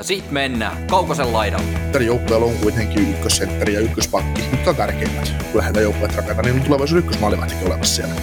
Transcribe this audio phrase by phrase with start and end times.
[0.00, 1.78] Ja sit mennään Kaukosen laidalle.
[1.92, 5.34] Tällä joukkueella on kuitenkin ykkössentteri ja ykköspakki, mutta on tärkeimmät.
[5.52, 8.14] Kun lähdetään joukkueet rakentamaan, niin on tulevaisuuden ykkösmaalivahtikin olemassa siellä.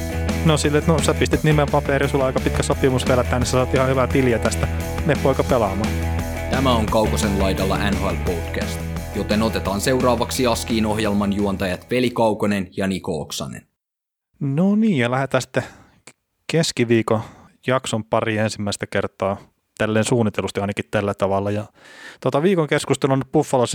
[0.46, 3.46] No sille, että no sä pistit nimen paperi, sulla on aika pitkä sopimus vielä tänne,
[3.46, 4.68] sä saat ihan hyvää tiliä tästä.
[5.06, 5.90] Me poika pelaamaan.
[6.52, 8.80] Tämä on Kaukosen laidalla NHL Podcast,
[9.16, 13.68] joten otetaan seuraavaksi Askiin ohjelman juontajat Veli Kaukonen ja Niko Oksanen.
[14.40, 15.64] No niin, ja lähdetään sitten
[16.52, 17.22] keskiviikon
[17.68, 19.38] jakson pari ensimmäistä kertaa
[19.78, 21.52] tälleen suunnitelusti ainakin tällä tavalla.
[21.52, 21.66] Ja
[22.22, 23.66] tota, viikon keskustelu on Buffalo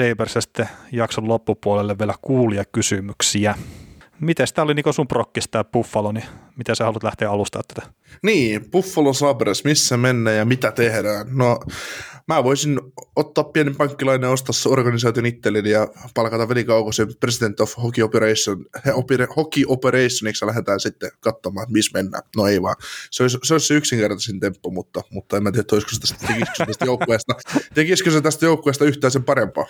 [0.41, 3.55] sitten jakson loppupuolelle vielä kuulia kysymyksiä.
[4.23, 6.25] Miten tämä oli Niko sun prokkis tämä Buffalo, niin
[6.57, 7.93] miten sä haluat lähteä alustaa tätä?
[8.23, 11.27] Niin, Buffalo Sabres, missä mennään ja mitä tehdään?
[11.30, 11.60] No,
[12.29, 12.80] mä voisin
[13.16, 18.66] ottaa pienen pankkilainen ostaa organisaation itselleni ja palkata Veli Kaukosen President of Hockey Operation,
[19.37, 22.23] Hockey Operationiksi lähdetään sitten katsomaan, että missä mennään.
[22.37, 22.77] No ei vaan.
[23.11, 26.16] Se olisi se, olisi se yksinkertaisin temppu, mutta, mutta en mä tiedä, olisiko se tästä,
[27.07, 27.35] tästä
[27.74, 29.66] tekisikö se tästä joukkueesta yhtään sen parempaa.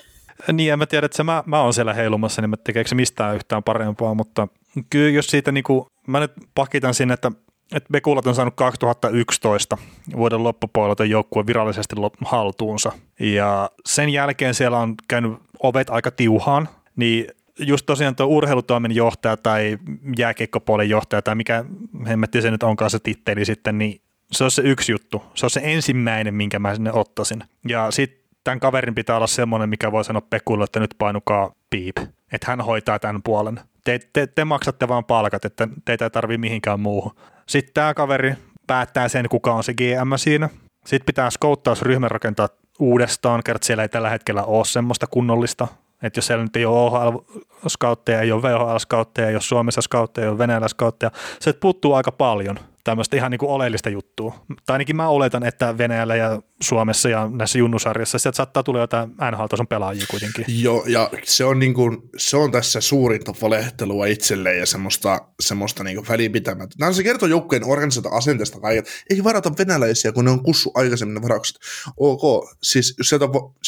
[0.53, 2.95] Niin, en mä tiedä, että se mä, mä oon siellä heilumassa, niin mä tekeekö se
[2.95, 4.49] mistään yhtään parempaa, mutta
[4.91, 7.33] kyllä jos siitä niinku, mä nyt pakitan sinne, että
[7.73, 9.79] että Bekulat on saanut 2011
[10.17, 12.93] vuoden loppupuolelta joukkue virallisesti haltuunsa.
[13.21, 17.27] Ja sen jälkeen siellä on käynyt ovet aika tiuhaan, niin
[17.59, 19.79] just tosiaan tuo urheilutoimen johtaja tai
[20.19, 21.65] jääkiekkopuolen johtaja tai mikä
[22.09, 24.01] hemmetti se nyt onkaan se titteli sitten, niin
[24.33, 25.23] se on se yksi juttu.
[25.35, 27.45] Se on se ensimmäinen, minkä mä sinne ottaisin.
[27.69, 31.97] Ja sitten tämän kaverin pitää olla semmoinen, mikä voi sanoa Pekulle, että nyt painukaa piip.
[32.33, 33.61] Että hän hoitaa tämän puolen.
[33.85, 37.13] Te, te, te maksatte vaan palkat, että teitä ei tarvitse mihinkään muuhun.
[37.49, 38.35] Sitten tämä kaveri
[38.67, 40.49] päättää sen, kuka on se GM siinä.
[40.87, 42.49] Sitten pitää skouttausryhmä rakentaa
[42.79, 45.69] uudestaan, kertaa siellä ei tällä hetkellä ole semmoista kunnollista.
[46.03, 50.31] Että jos siellä nyt ei ole OHL-skautteja, ei ole VHL-skautteja, ei ole Suomessa skautteja, ei
[50.31, 51.11] ole Venäjällä skautteja,
[51.41, 54.45] se puuttuu aika paljon– tämmöistä ihan niin kuin oleellista juttua.
[54.67, 59.11] Tai ainakin mä oletan, että Venäjällä ja Suomessa ja näissä junnusarjassa sieltä saattaa tulla jotain
[59.11, 60.45] NHL-tason pelaajia kuitenkin.
[60.49, 65.85] Joo, ja se on, niin kuin, se on tässä suurinta valehtelua itselleen ja semmoista, semmoista
[65.85, 66.77] niin välipitämättä.
[66.79, 68.89] Nämä se kertoo joukkueen organisaatio asenteesta kaiket.
[69.11, 71.57] Ei varata venäläisiä, kun ne on kussu aikaisemmin varaukset.
[71.97, 73.25] Ok, siis sieltä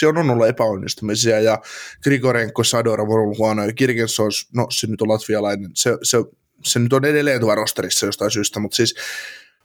[0.07, 1.59] on, on ollut epäonnistumisia ja
[2.03, 6.19] Grigorenko, Sador on huono ja Kirkensos, no se nyt on latvialainen, se, se
[6.65, 8.95] se nyt on edelleen tuolla rosterissa jostain syystä, mutta siis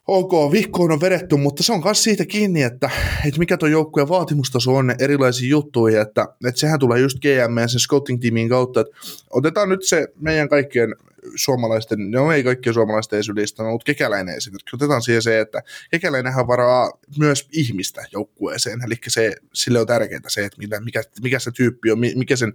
[0.07, 2.89] ok, vihkoon on vedetty, mutta se on myös siitä kiinni, että,
[3.25, 7.67] että mikä tuo joukkueen vaatimustaso on erilaisiin juttuihin, että, että sehän tulee just GM ja
[7.67, 8.97] sen scouting-tiimin kautta, että
[9.29, 10.95] otetaan nyt se meidän kaikkien
[11.35, 14.75] suomalaisten, no ei kaikkien suomalaisten esylistä, mutta kekäläinen esimerkiksi.
[14.75, 20.45] Otetaan siihen se, että kekäläinenhän varaa myös ihmistä joukkueeseen, eli se, sille on tärkeää se,
[20.45, 22.53] että mikä, mikä, mikä se tyyppi on, mikä sen,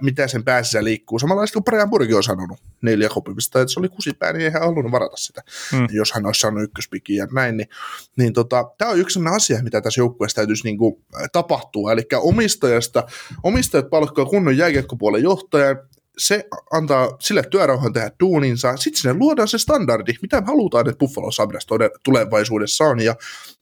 [0.00, 1.18] mitä sen päässä liikkuu.
[1.18, 4.62] Samanlaista kuin Brian Burgi on sanonut neljä kopimista, että se oli kusipää, niin ei hän
[4.62, 5.42] halunnut varata sitä,
[5.72, 5.86] hmm.
[5.90, 7.56] jos hän olisi saanut ykköspikin ja näin.
[7.56, 7.68] Niin,
[8.16, 12.02] niin tota, tämä on yksi sellainen asia, mitä tässä joukkueessa täytyisi niin kuin, tapahtua, eli
[12.16, 13.06] omistajasta,
[13.42, 15.78] omistajat palkkaa kunnon jääkiekkopuolen johtajan,
[16.18, 20.98] se antaa sille työrauhan tehdä duuninsa, sitten sinne luodaan se standardi, mitä me halutaan, että
[20.98, 21.66] Buffalo Sabres
[22.04, 23.14] tulevaisuudessa on, ja,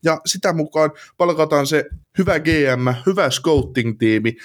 [0.04, 1.84] ja sitä mukaan palkataan se
[2.18, 4.36] hyvä GM, hyvä scouting-tiimi,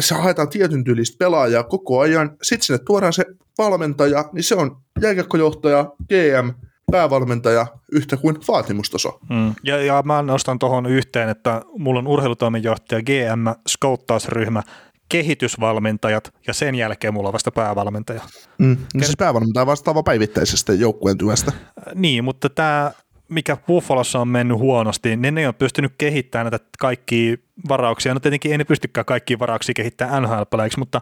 [0.00, 3.24] se haetaan tietyn tyylistä pelaajaa koko ajan, sitten sinne tuodaan se
[3.58, 6.50] valmentaja, niin se on jääkiekkojohtaja, GM,
[6.92, 9.18] päävalmentaja yhtä kuin vaatimustaso.
[9.30, 9.54] Mm.
[9.64, 14.62] Ja, ja mä nostan tuohon yhteen, että mulla on urheilutoimenjohtaja, GM, skouttausryhmä,
[15.08, 18.20] kehitysvalmentajat ja sen jälkeen mulla on vasta päävalmentaja.
[18.58, 18.76] Mm.
[18.94, 21.52] No siis päävalmentaja vastaava päivittäisestä joukkueen työstä.
[21.52, 22.92] Äh, niin, mutta tämä
[23.28, 27.36] mikä Buffalossa on mennyt huonosti, niin ne ei ole pystynyt kehittämään näitä kaikkia
[27.68, 28.14] varauksia.
[28.14, 30.42] No tietenkin ei ne pystykään kaikkia varauksia kehittämään nhl
[30.78, 31.00] mutta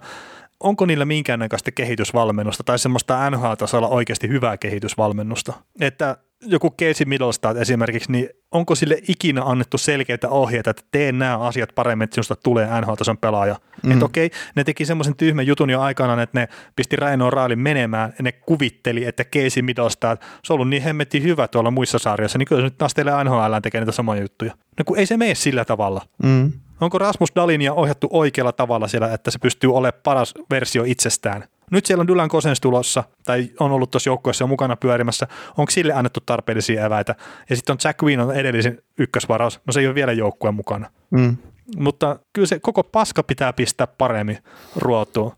[0.61, 5.53] onko niillä minkäännäköistä kehitysvalmennusta tai semmoista NHL-tasolla oikeasti hyvää kehitysvalmennusta?
[5.81, 11.38] Että joku Casey Middlestad esimerkiksi, niin onko sille ikinä annettu selkeitä ohjeita, että tee nämä
[11.38, 13.56] asiat paremmin, että sinusta tulee NHL-tason pelaaja?
[13.82, 13.93] Mm.
[13.93, 18.14] Että okei, ne teki semmoisen tyhmän jutun jo aikanaan, että ne pisti Raino Raalin menemään
[18.19, 22.38] ja ne kuvitteli, että Casey Middlestad, se on ollut niin hemmetti hyvä tuolla muissa sarjoissa,
[22.38, 24.53] niin kyllä se nyt taas teille NHL tekee niitä samoja juttuja.
[24.79, 26.03] No kun ei se mene sillä tavalla.
[26.23, 26.53] Mm.
[26.81, 31.44] Onko Rasmus Dalinia ohjattu oikealla tavalla siellä, että se pystyy olemaan paras versio itsestään?
[31.71, 35.27] Nyt siellä on Dylan Kosens tulossa, tai on ollut tuossa joukkueessa jo mukana pyörimässä.
[35.57, 37.15] Onko sille annettu tarpeellisia eväitä?
[37.51, 39.61] Ja sitten on Jack Queen on edellisen ykkösvaraus.
[39.67, 40.91] No se ei ole vielä joukkueen mukana.
[41.11, 41.37] Mm.
[41.77, 44.39] Mutta kyllä se koko paska pitää pistää paremmin
[44.77, 45.33] ruotuun.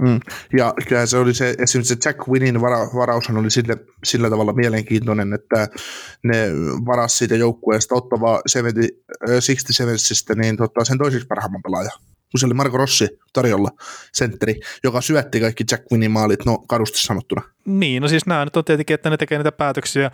[0.00, 0.20] Mm.
[0.58, 4.52] Ja kyllä se oli se, esimerkiksi se Jack Winnin vara, varaus oli sillä, sillä tavalla
[4.52, 5.68] mielenkiintoinen, että
[6.24, 6.46] ne
[6.86, 8.40] varas siitä joukkueesta ottavaa
[9.34, 9.94] 67
[10.36, 11.90] niin tota, sen toiseksi parhaamman pelaaja
[12.32, 13.68] kun se oli Marko Rossi tarjolla,
[14.12, 17.42] sentteri, joka syötti kaikki Jack Winnin maalit, no kadusti sanottuna.
[17.64, 20.10] Niin, no siis nämä nyt on tietenkin, että ne tekee niitä päätöksiä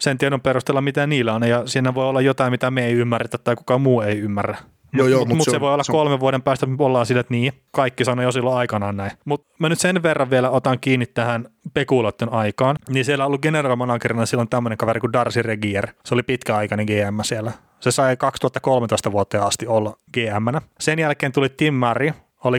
[0.00, 3.38] sen tiedon perusteella, mitä niillä on, ja siinä voi olla jotain, mitä me ei ymmärretä
[3.38, 4.56] tai kukaan muu ei ymmärrä.
[4.92, 7.20] Joo, joo, mutta mut se, se voi olla se kolmen vuoden päästä, me ollaan sille,
[7.20, 9.12] että niin, kaikki sanoi jo silloin aikanaan näin.
[9.24, 13.42] Mutta mä nyt sen verran vielä otan kiinni tähän pekuloiden aikaan, niin siellä on ollut
[13.42, 15.86] general managerina silloin tämmöinen kaveri kuin Darcy Regier.
[16.04, 17.52] Se oli pitkäaikainen GM siellä.
[17.80, 20.66] Se sai 2013 vuoteen asti olla GM.
[20.80, 22.10] Sen jälkeen tuli Tim Murray,
[22.44, 22.58] oli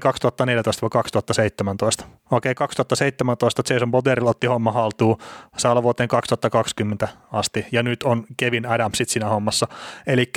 [2.02, 2.06] 2014-2017.
[2.32, 5.18] Okei, 2017 Jason Boderil otti homma haltuun,
[5.58, 9.68] saa olla vuoteen 2020 asti, ja nyt on Kevin Adamsit siinä hommassa.
[10.08, 10.32] Eli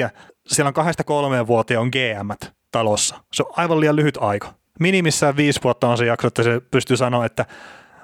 [0.46, 3.16] siellä on kahdesta kolmeen vuoteen on GM talossa.
[3.32, 4.54] Se on aivan liian lyhyt aika.
[4.80, 7.46] Minimissään viisi vuotta on se jakso, että se pystyy sanoa, että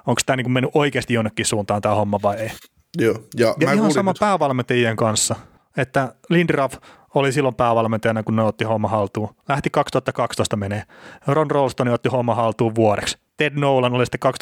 [0.07, 2.51] onko tämä niin mennyt oikeasti jonnekin suuntaan tämä homma vai ei.
[2.97, 3.15] Joo.
[3.37, 5.35] Ja, ja ihan sama päävalmentajien kanssa,
[5.77, 6.77] että Lindraff
[7.15, 9.29] oli silloin päävalmentajana, kun ne otti homma haltuun.
[9.49, 10.83] Lähti 2012 menee.
[11.27, 13.17] Ron Rolston otti homma haltuun vuodeksi.
[13.41, 14.33] Ted Nolan oli sitten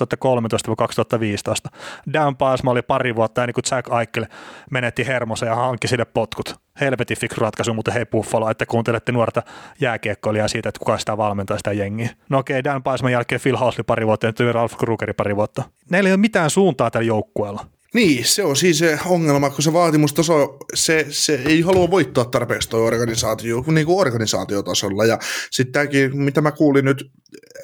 [1.68, 1.70] 2013-2015.
[2.14, 4.26] Dan Pasma oli pari vuotta ennen kuin Jack Eichel
[4.72, 6.56] menetti hermosa ja hankki sille potkut.
[6.82, 9.44] Helvetin fiksu ratkaisu, mutta hei Buffalo, että kuuntelette nuorta
[9.82, 12.10] jääkiekkoilijaa siitä, että kuka sitä valmentaa sitä jengiä.
[12.30, 15.64] No okei, Dan Pasman jälkeen Phil Housley pari vuotta ja Ralph Krugeri pari vuotta.
[15.90, 17.66] Näillä ei ole mitään suuntaa tällä joukkueella.
[17.94, 22.70] Niin, se on siis se ongelma, kun se vaatimustaso, se, se ei halua voittaa tarpeeksi
[22.70, 25.06] tuo organisaatio, niin kuin organisaatiotasolla.
[25.06, 25.20] Ja
[25.52, 27.12] sitten tämäkin, mitä mä kuulin nyt,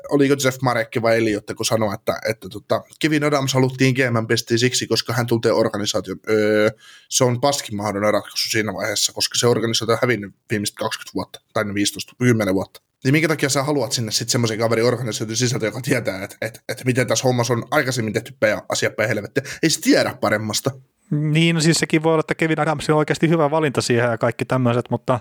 [0.10, 4.60] oliko Jeff Marekki vai Eliotte, kun sanoi, että, että tota, Kevin Adams haluttiin GM pestiin
[4.60, 6.20] siksi, koska hän tuntee organisaation.
[6.30, 6.70] Öö,
[7.10, 11.42] se on paskin mahdollinen ratkaisu siinä vaiheessa, koska se organisaatio on hävinnyt viimeiset 20 vuotta,
[11.54, 12.85] tai 15, 10 vuotta.
[13.06, 16.60] Niin minkä takia sä haluat sinne sitten semmoisen kaverin organisaation sisältä, joka tietää, että, että,
[16.70, 18.38] että miten tässä hommassa on aikaisemmin tehty
[18.70, 19.44] asia päin helvettiä.
[19.64, 20.72] Ei se tiedä paremmasta.
[21.12, 24.18] Niin, no siis sekin voi olla, että Kevin Adams on oikeasti hyvä valinta siihen ja
[24.18, 25.20] kaikki tämmöiset, mutta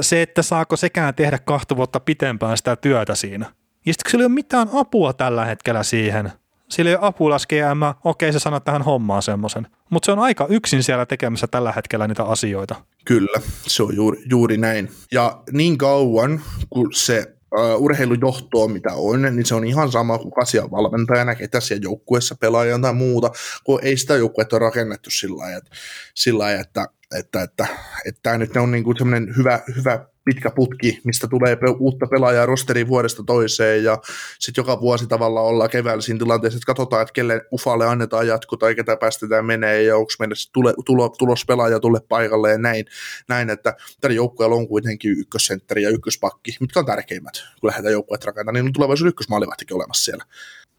[0.00, 3.46] se, että saako sekään tehdä kahta vuotta pitempään sitä työtä siinä.
[3.86, 6.32] Ja sitten sillä ei ole mitään apua tällä hetkellä siihen–
[6.68, 9.66] sillä ei ole apulaskejäämä, okei se sanoo tähän hommaan semmoisen.
[9.90, 12.74] Mutta se on aika yksin siellä tekemässä tällä hetkellä niitä asioita.
[13.04, 14.90] Kyllä, se on juuri, juuri näin.
[15.12, 16.40] Ja niin kauan,
[16.70, 21.60] kun se uh, urheilujohtoa, mitä on, niin se on ihan sama kuin asian valmentajana, ketä
[21.60, 23.30] siellä joukkueessa pelaajan tai muuta,
[23.64, 25.70] kun ei sitä joukkuetta ole rakennettu sillä lailla, että,
[26.14, 26.86] sillä lailla, että,
[27.18, 27.66] että, että,
[28.04, 28.96] että tämä nyt on niin kuin
[29.36, 33.98] hyvä, hyvä pitkä putki, mistä tulee uutta pelaajaa rosteriin vuodesta toiseen ja
[34.38, 38.56] sitten joka vuosi tavallaan ollaan keväällä siinä tilanteessa, että katsotaan, että kelle ufalle annetaan jatko
[38.56, 42.84] tai ketä päästetään menee ja onko meidän tule, tulo, tulos pelaaja tulle paikalle ja näin,
[43.28, 48.24] näin että tällä joukkueella on kuitenkin ykkössentteri ja ykköspakki, mitkä on tärkeimmät, kun lähdetään joukkueet
[48.24, 50.24] rakentamaan, niin on tulevaisuuden ykkösmaalivahtikin olemassa siellä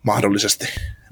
[0.03, 0.65] mahdollisesti,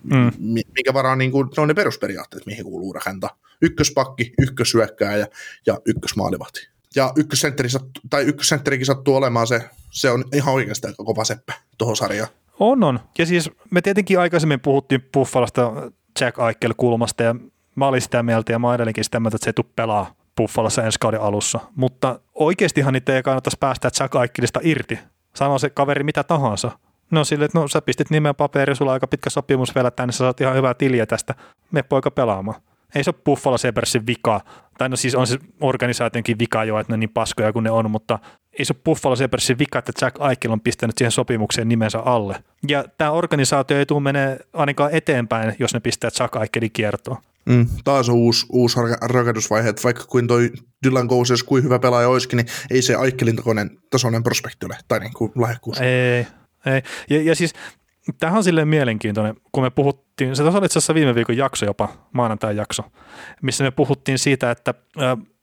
[0.03, 0.31] mm.
[0.39, 3.39] minkä varaan niin kuin, ne on ne perusperiaatteet, mihin kuuluu rakentaa.
[3.62, 5.27] Ykköspakki, ykkösyökkää ja,
[5.65, 7.69] ja ykkösmaalivahti ja ykkössentteri,
[8.10, 12.30] tai ykkössentterikin sattuu olemaan se, se on ihan oikeasti aika kova seppä tuohon sarjaan.
[12.60, 13.00] On, on.
[13.18, 15.72] Ja siis me tietenkin aikaisemmin puhuttiin Buffalosta
[16.22, 17.36] Jack Eichel kulmasta ja
[17.75, 20.84] mä olin sitä mieltä ja mä edelleenkin sitä mieltä, että se ei tule pelaa Buffalossa
[20.84, 21.60] ensi kauden alussa.
[21.75, 25.00] Mutta oikeastihan niitä ei kannattaisi päästä Jack Eichelista irti.
[25.36, 26.72] Sanoo se kaveri mitä tahansa.
[27.12, 30.12] No sille, että no sä pistit nimen paperi, sulla on aika pitkä sopimus vielä tänne,
[30.12, 31.35] sä saat ihan hyvää tiliä tästä,
[31.71, 32.62] me poika pelaamaan.
[32.95, 34.42] Ei se ole Buffalo Sabresin vika,
[34.78, 37.71] tai no siis on se organisaationkin vika jo, että ne on niin paskoja kuin ne
[37.71, 38.19] on, mutta
[38.59, 42.44] ei se ole Buffalo Sabresin vika, että Jack Eichel on pistänyt siihen sopimukseen nimensä alle.
[42.68, 47.18] Ja tämä organisaatio ei tule menee ainakaan eteenpäin, jos ne pistää Jack Eichelin kiertoon.
[47.45, 50.52] Mm, taas on uusi, uusi rakennusvaihe, että vaikka kuin toi
[50.85, 52.95] Dylan Gouses kuin hyvä pelaaja olisikin, niin ei se
[53.35, 55.81] tasoinen, tasoinen prospekti ole, tai niin kuin lahjakkuus.
[55.81, 56.28] Ei,
[56.66, 56.81] ei.
[57.09, 57.54] Ja, ja siis
[58.19, 61.90] Tämähän on silleen mielenkiintoinen, kun me puhuttiin, se oli itse asiassa viime viikon jakso jopa,
[62.12, 62.83] maanantai jakso,
[63.42, 64.74] missä me puhuttiin siitä, että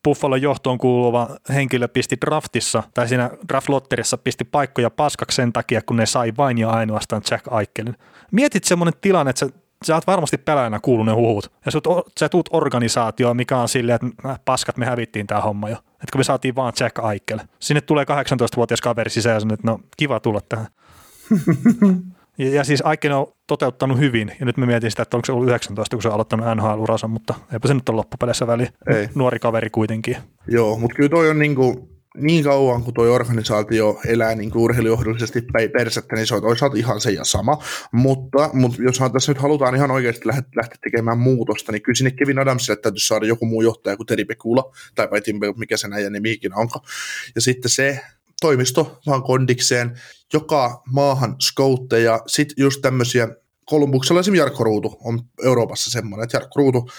[0.05, 5.97] Buffalon johtoon kuuluva henkilö pisti draftissa, tai siinä draftlotterissa pisti paikkoja paskaksi sen takia, kun
[5.97, 7.97] ne sai vain ja ainoastaan Jack Aikelin.
[8.31, 9.53] Mietit semmoinen tilanne, että sä,
[9.85, 11.79] sä oot varmasti pelaajana kuullut ne huhut, ja sä,
[12.21, 15.77] sä tuut organisaatioon, mikä on silleen, että äh, paskat, me hävittiin tämä homma jo.
[15.77, 17.39] Että kun me saatiin vaan Jack Aikel.
[17.59, 20.67] Sinne tulee 18-vuotias kaveri sisään että no kiva tulla tähän.
[22.41, 25.33] Ja, ja siis Aiken on toteuttanut hyvin, ja nyt me mietin sitä, että onko se
[25.33, 28.69] ollut 19, kun se on aloittanut NHL-uransa, mutta eipä se nyt ole loppupeleissä väli.
[28.95, 29.09] Ei.
[29.15, 30.17] Nuori kaveri kuitenkin.
[30.49, 35.43] Joo, mutta kyllä toi on niin kuin, niin kauan kuin tuo organisaatio elää niin urheilujohdollisesti
[35.53, 37.59] päin persettä, niin se on toisaalta ihan se ja sama.
[37.93, 42.39] Mutta, mutta jos tässä nyt halutaan ihan oikeasti lähteä tekemään muutosta, niin kyllä sinne Kevin
[42.39, 46.33] Adamsille täytyy saada joku muu johtaja kuin Teri Pekula, tai Tim mikä se näin nimi
[46.33, 46.81] ikinä onko.
[47.35, 48.01] Ja sitten se,
[48.41, 50.01] toimisto vaan kondikseen,
[50.33, 53.29] joka maahan skoutteja, sitten just tämmöisiä,
[53.65, 56.91] Kolumbuksella esimerkiksi Jarkko Ruutu on Euroopassa semmoinen, että Jarkko Ruutu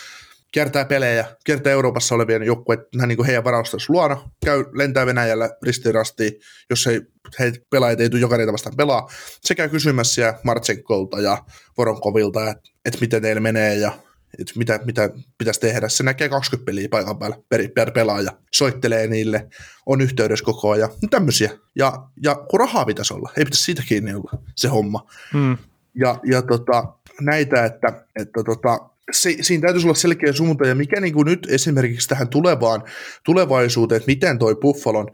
[0.51, 6.33] kiertää pelejä, kiertää Euroopassa olevien joukkueet niin heidän varaustensa luona, käy, lentää Venäjällä ristirastiin,
[6.69, 7.01] jos ei,
[7.39, 9.10] he pelaajat ei tule jokainen vastaan pelaa.
[9.41, 11.43] Se käy kysymässä Martsenkolta ja
[11.77, 13.91] Voronkovilta, että, että miten teillä menee ja
[14.39, 15.89] että mitä, mitä pitäisi tehdä.
[15.89, 19.47] Se näkee 20 peliä paikan päällä per, per pelaaja, soittelee niille,
[19.85, 21.51] on yhteydessä koko ajan, no tämmöisiä.
[21.75, 25.07] Ja, ja kun rahaa pitäisi olla, ei pitäisi siitä kiinni olla se homma.
[25.33, 25.57] Mm.
[25.95, 26.83] Ja, ja tota,
[27.21, 28.79] näitä, että, että tota,
[29.11, 32.83] se, siinä täytyisi olla selkeä suunta, ja mikä niin kuin nyt esimerkiksi tähän tulevaan
[33.25, 35.11] tulevaisuuteen, että miten toi Buffalon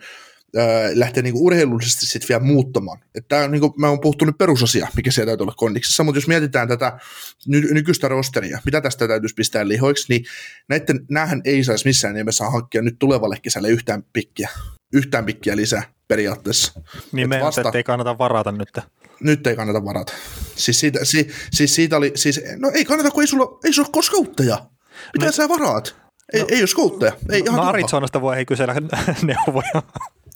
[0.93, 2.99] lähtee niinku urheilullisesti sitten vielä muuttamaan.
[3.15, 6.27] Että on, niinku, mä oon puhuttu nyt perusasia, mikä siellä täytyy olla kondiksessa, mutta jos
[6.27, 6.99] mietitään tätä
[7.47, 10.25] ny- nykyistä rosteria, mitä tästä täytyisi pistää lihoiksi, niin
[10.69, 14.49] näiden, näähän ei saisi missään nimessä hankkia nyt tulevalle kesälle yhtään pikkiä,
[14.93, 16.81] yhtään pikkiä lisää periaatteessa.
[17.11, 17.71] Niin me vasta...
[17.73, 18.77] ei kannata varata nyt.
[19.19, 20.13] Nyt ei kannata varata.
[20.55, 23.89] Siis siitä, si, siis siitä oli, siis, no ei kannata, kun ei sulla, ei sulla
[23.95, 24.65] ole skoutteja.
[25.13, 25.95] Mitä no, sä varaat?
[26.33, 27.11] Ei, no, ei ole skoutteja.
[27.31, 28.75] Ei, no, Arizonasta voi ei kysellä
[29.23, 29.83] neuvoja.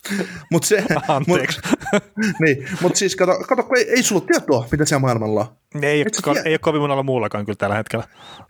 [0.52, 1.60] Mut se, Anteeksi.
[1.94, 2.04] Mut,
[2.40, 5.84] niin, mutta siis kato, kato kun ei, ei sulla tietoa, mitä siellä maailmalla on.
[5.84, 8.08] Ei, ko, ei ole kovin monella muullakaan kyllä tällä hetkellä.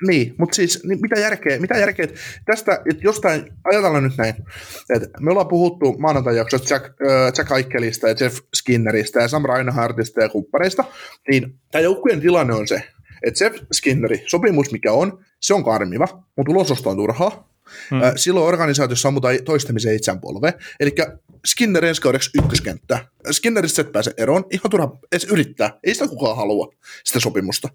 [0.08, 4.36] Niin, mutta siis niin mitä järkeä, mitä järkeä että tästä, että jostain, ajatellaan nyt näin,
[4.89, 10.22] että me ollaan puhuttu maanantai-jaksossa Jack, äh, Jack Aikkelista ja Jeff Skinneristä ja Sam Reinhardtista
[10.22, 10.84] ja kumppaneista,
[11.29, 12.84] niin tämä joukkueen tilanne on se,
[13.24, 17.51] että Jeff Skinneri, sopimus mikä on, se on karmiva, mutta ulososto on turhaa,
[17.89, 18.00] Hmm.
[18.15, 20.53] Silloin organisaatiossa ammutaan toistamiseen itseään polve.
[20.79, 20.91] Eli
[21.45, 23.05] Skinner ensi kaudeksi ykköskenttä.
[23.31, 25.79] Skinneristä et pääse eroon, ihan turha edes yrittää.
[25.83, 27.69] Ei sitä kukaan halua, sitä sopimusta.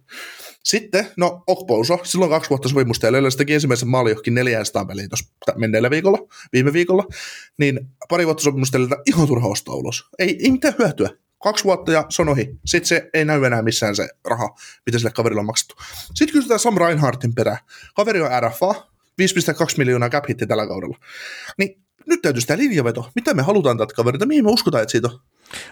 [0.64, 5.08] Sitten, no Okpouso, silloin kaksi vuotta sopimusta ja se teki ensimmäisen maali johonkin 400 peliin
[5.08, 6.18] tuossa menneellä viikolla,
[6.52, 7.04] viime viikolla,
[7.58, 10.04] niin pari vuotta sopimusta ihan turha ostaa ulos.
[10.18, 11.10] Ei, ei mitään hyötyä.
[11.42, 12.58] Kaksi vuotta ja se on ohi.
[12.66, 14.54] Sitten se ei näy enää missään se raha,
[14.86, 15.74] mitä sille kaverille on maksettu.
[16.14, 17.58] Sitten kysytään Sam Reinhardtin perään.
[17.96, 20.98] Kaveri on RFA, 5,2 miljoonaa cap tällä kaudella.
[21.58, 23.10] Niin nyt täytyy sitä linjaveto.
[23.14, 24.26] Mitä me halutaan tältä kaverilta?
[24.26, 25.20] Mihin me uskotaan, että siitä on?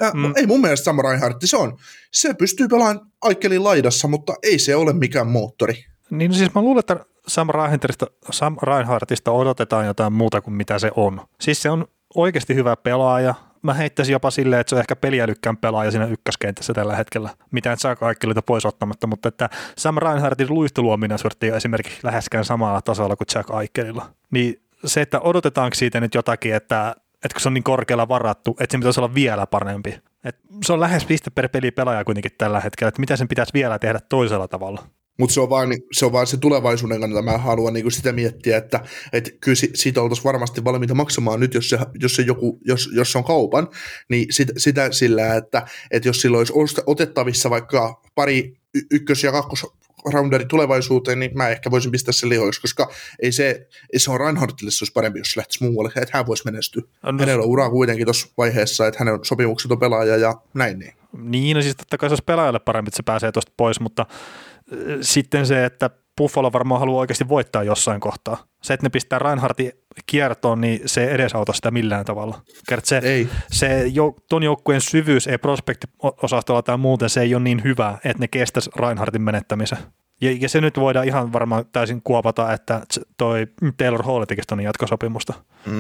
[0.01, 0.33] Ja, mm.
[0.37, 1.77] Ei mun mielestä Sam Reinhardt, se on.
[2.13, 5.85] Se pystyy pelaamaan Aikkelin laidassa, mutta ei se ole mikään moottori.
[6.11, 10.91] Niin siis mä luulen, että Sam Reinhardtista, Sam Reinhardtista odotetaan jotain muuta kuin mitä se
[10.97, 11.21] on.
[11.41, 13.35] Siis se on oikeasti hyvä pelaaja.
[13.63, 17.31] Mä heittäisin jopa silleen, että se on ehkä peliälykkään pelaaja siinä ykköskentässä tällä hetkellä.
[17.51, 22.45] Mitä et saa kaikki pois ottamatta, mutta että Sam Reinhardtin luisteluominaisuudet ei ole esimerkiksi läheskään
[22.45, 24.11] samalla tasolla kuin Jack Aikkelilla.
[24.31, 28.57] Niin se, että odotetaanko siitä nyt jotakin, että, että kun se on niin korkealla varattu,
[28.61, 29.99] että se pitäisi olla vielä parempi.
[30.25, 30.37] Et
[30.67, 33.79] se on lähes piste per peli pelaaja kuitenkin tällä hetkellä, että mitä sen pitäisi vielä
[33.79, 34.87] tehdä toisella tavalla.
[35.19, 38.57] Mutta se, on vaan, se on vaan se tulevaisuuden kannalta, mä haluan niinku sitä miettiä,
[38.57, 38.81] että
[39.13, 43.13] et kyllä siitä oltaisiin varmasti valmiita maksamaan nyt, jos se, jos se, joku, jos, jos
[43.13, 43.69] se on kaupan,
[44.09, 48.55] niin sit, sitä sillä, että et jos sillä olisi otettavissa vaikka pari
[48.91, 49.67] ykkös- ja kakkos
[50.13, 52.91] rounderi tulevaisuuteen, niin mä ehkä voisin pistää sen lihoiksi, koska
[53.23, 56.27] ei se, ei se on Reinhardtille se olisi parempi, jos se lähtisi muualle, että hän
[56.27, 56.83] voisi menestyä.
[57.03, 60.95] No, Hänellä on ura kuitenkin tuossa vaiheessa, että hänen sopimukset on pelaaja ja näin niin.
[61.19, 64.07] Niin, no siis totta kai se olisi pelaajalle parempi, että se pääsee tuosta pois, mutta
[64.09, 68.45] äh, sitten se, että Buffalo varmaan haluaa oikeasti voittaa jossain kohtaa.
[68.63, 69.73] Se, että ne pistää Reinhardtin
[70.07, 72.43] kiertoon, niin se ei edesauta sitä millään tavalla.
[72.69, 73.29] Kert se, ei.
[73.51, 78.21] se jo, ton joukkueen syvyys ei prospektiosastolla tai muuten, se ei ole niin hyvä, että
[78.21, 79.79] ne kestäisi Reinhardtin menettämisen.
[80.21, 82.81] Ja, ja, se nyt voidaan ihan varmaan täysin kuopata, että
[83.17, 85.35] toi Taylor Hall teki tuonne jatkosopimusta.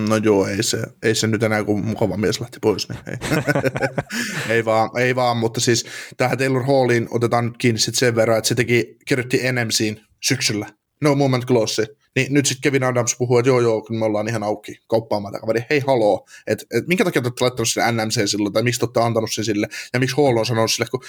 [0.09, 3.17] No joo, ei se, ei se nyt enää kun mukava mies lähti pois, niin ei.
[4.57, 5.87] ei, vaan, ei vaan, mutta siis
[6.17, 10.67] tähän Taylor Halliin otetaan nyt kiinni sit sen verran, että se teki, kirjoitti NMCin syksyllä.
[11.01, 11.87] No moment close.
[12.17, 15.41] Niin nyt sitten Kevin Adams puhuu, että joo joo, kun me ollaan ihan auki kauppaamaan
[15.41, 18.81] kaveri, hei haloo, että et, minkä takia te olette laittanut sille NMC silloin, tai miksi
[18.81, 21.03] te olette antanut sen sille, ja miksi Hall on sanonut sille, kun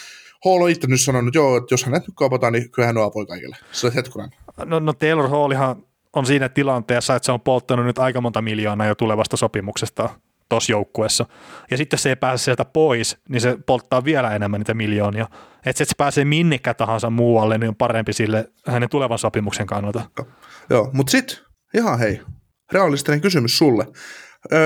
[0.46, 3.04] Hall on itse nyt sanonut, joo, että jos hänet nyt kaupataan, niin kyllä hän on
[3.04, 3.58] avoin kaikille.
[3.72, 4.30] Se on hetkonen.
[4.66, 8.88] No, no Taylor Hallihan on siinä tilanteessa, että se on polttanut nyt aika monta miljoonaa
[8.88, 10.10] jo tulevasta sopimuksesta
[10.50, 11.26] tuossa joukkueessa.
[11.72, 15.28] Ja sitten jos se ei pääse sieltä pois, niin se polttaa vielä enemmän niitä miljoonia.
[15.66, 19.68] Että se, että se pääsee minnekä tahansa muualle, niin on parempi sille hänen tulevan sopimuksen
[19.68, 20.02] kannalta.
[20.18, 20.28] Joo,
[20.70, 21.38] Joo mutta sitten
[21.74, 22.22] ihan hei,
[22.72, 23.88] realistinen kysymys sulle.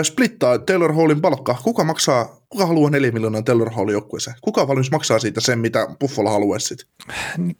[0.03, 1.55] splittaa Taylor Hallin palkka.
[1.63, 4.35] Kuka maksaa, kuka haluaa 4 miljoonaa Taylor Hallin joukkueeseen?
[4.41, 6.75] Kuka valmis maksaa siitä sen, mitä Buffalo haluaisi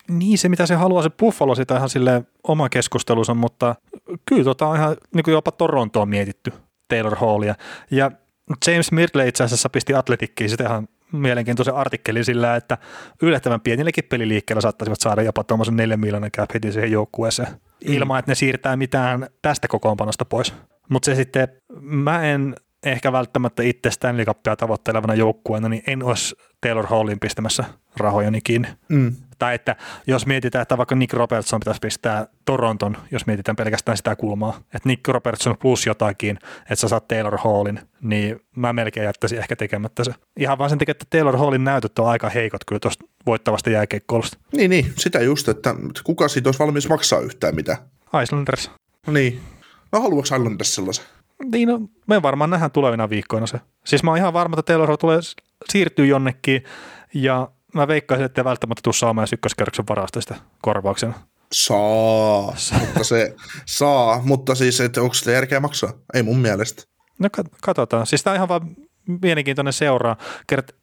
[0.07, 3.75] Niin, se mitä se haluaa, se Buffalo sitä ihan sille oma keskustelunsa, mutta
[4.25, 6.53] kyllä tota on ihan niin kuin jopa Torontoon mietitty
[6.89, 7.55] Taylor Hallia.
[7.91, 8.12] Ja
[8.67, 12.77] James Mirdle itse asiassa pisti Atletikkiin sitä ihan mielenkiintoisen artikkelin sillä, että
[13.22, 17.93] yllättävän pienilläkin peliliikkeellä saattaisivat saada jopa tuommoisen 4 miljoonan cap heti siihen joukkueeseen, mm.
[17.93, 20.53] ilman että ne siirtää mitään tästä kokoonpanosta pois.
[20.89, 21.48] Mutta se sitten,
[21.81, 27.63] mä en ehkä välttämättä itse Stanley Cupia tavoittelevana joukkueena, niin en olisi Taylor Hallin pistämässä
[27.98, 28.67] rahojani kiinni.
[28.89, 29.15] Mm.
[29.39, 29.75] Tai että
[30.08, 34.89] jos mietitään, että vaikka Nick Robertson pitäisi pistää Toronton, jos mietitään pelkästään sitä kulmaa, että
[34.89, 40.03] Nick Robertson plus jotakin, että sä saat Taylor Hallin, niin mä melkein jättäisin ehkä tekemättä
[40.03, 40.13] se.
[40.39, 44.38] Ihan vaan sen takia, että Taylor Hallin näytöt on aika heikot kyllä tuosta voittavasta jääkeikkoulusta.
[44.51, 47.77] Niin, niin, sitä just, että kuka siitä olisi valmis maksaa yhtään mitä.
[48.24, 48.72] Islanders.
[49.08, 49.41] No niin.
[49.91, 51.05] No haluatko Islanders sellaisen?
[51.51, 53.60] Niin, no, me varmaan nähdään tulevina viikkoina se.
[53.86, 55.19] Siis mä oon ihan varma, että Taylor Hall tulee
[55.69, 56.63] siirtyä jonnekin
[57.13, 61.13] ja mä veikkaisin, että välttämättä tuu saamaan ykköskerroksen varasta sitä korvauksena.
[61.51, 63.35] Saa, mutta se
[63.65, 65.93] saa, mutta siis, että onko sitä järkeä maksaa?
[66.13, 66.83] Ei mun mielestä.
[67.19, 67.29] No
[67.61, 68.07] katsotaan.
[68.07, 68.75] Siis tämä on ihan vaan
[69.21, 70.17] mielenkiintoinen seuraa.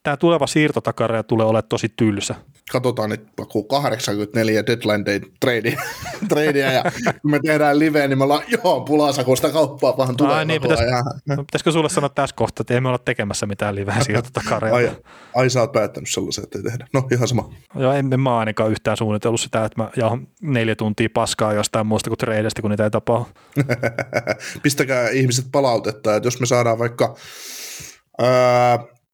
[0.03, 2.35] Tämä tuleva siirtotakaraja tulee olemaan tosi tylsä.
[2.73, 5.77] Katsotaan nyt kun 84 deadline day trade,
[6.29, 6.83] tradeja ja
[7.23, 10.37] kun me tehdään live, niin me ollaan, joo, pulasakosta kauppaa vaan tulee.
[10.37, 10.81] Ai, niin, pitäis,
[11.27, 14.77] no, pitäisikö sulle sanoa tässä kohtaa, että ei me olla tekemässä mitään liveä siirtotakarajaa?
[14.77, 14.97] ai,
[15.35, 16.87] ai, sä oot päättänyt sellaisen, että ei tehdä.
[16.93, 17.51] No ihan sama.
[17.75, 21.87] Joo, en, en mä ainakaan yhtään suunnitellut sitä, että mä jauhan neljä tuntia paskaa jostain
[21.87, 23.27] muusta kuin tradeista, kun niitä ei tapaa.
[24.63, 27.17] Pistäkää ihmiset palautetta, että jos me saadaan vaikka
[28.23, 28.29] öö,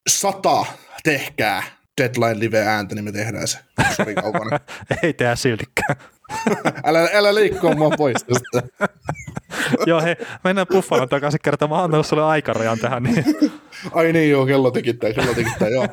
[0.07, 0.65] sata
[1.03, 3.57] tehkää deadline live ääntä, niin me tehdään se.
[3.95, 4.15] Sori.
[5.03, 5.95] Ei tehdä siltikään.
[6.87, 8.87] älä, älä liikkua mua pois tästä.
[9.85, 11.69] joo, hei, mennään Buffalon takaisin kertaan.
[11.69, 13.03] Mä oon antanut sulle aikarajan tähän.
[13.03, 13.25] Niin.
[13.91, 15.87] Ai niin, joo, kello tikittää, kello tikittää, joo.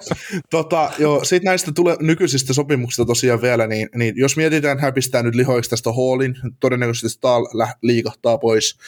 [0.51, 5.23] tota, joo sitten näistä tule, nykyisistä sopimuksista tosiaan vielä, niin, niin jos mietitään, hän pistää
[5.23, 7.45] nyt lihoiksi tästä Hallin, todennäköisesti Stahl
[7.83, 8.79] liikahtaa pois.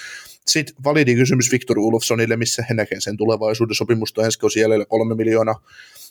[0.47, 5.61] Sitten validi kysymys Viktor Ulofssonille, missä he näkee sen tulevaisuuden sopimusta ensi jäljellä kolme miljoonaa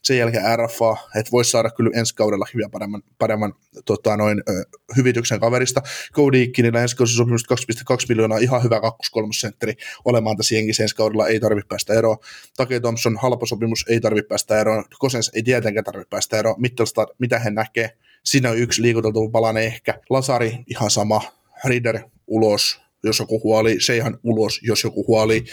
[0.04, 3.54] sen jälkeen RFA, että voisi saada kyllä ensi kaudella hyvä paremman, paremman
[3.86, 4.52] tota, noin, ö,
[4.98, 5.82] hyvityksen kaverista.
[6.14, 9.74] Cody Ikkinillä ensi kausi sopimus 2,2 miljoonaa, ihan hyvä kakkos-kolmosentteri
[10.06, 12.18] olemaan tässä jengissä ensi kaudella, ei tarvitse päästä eroon.
[12.58, 14.84] Take Thompson, halpa sopimus, ei tarvitse päästä eroon.
[15.00, 16.62] Kosens ei tietenkään tarvitse päästä eroon.
[16.62, 20.00] Mittelstad, mitä he näkee, siinä on yksi liikuteltu palanen ehkä.
[20.10, 21.22] Lasari, ihan sama.
[21.66, 25.44] Rieder, ulos, jos joku huoli, se ihan ulos, jos joku huoli.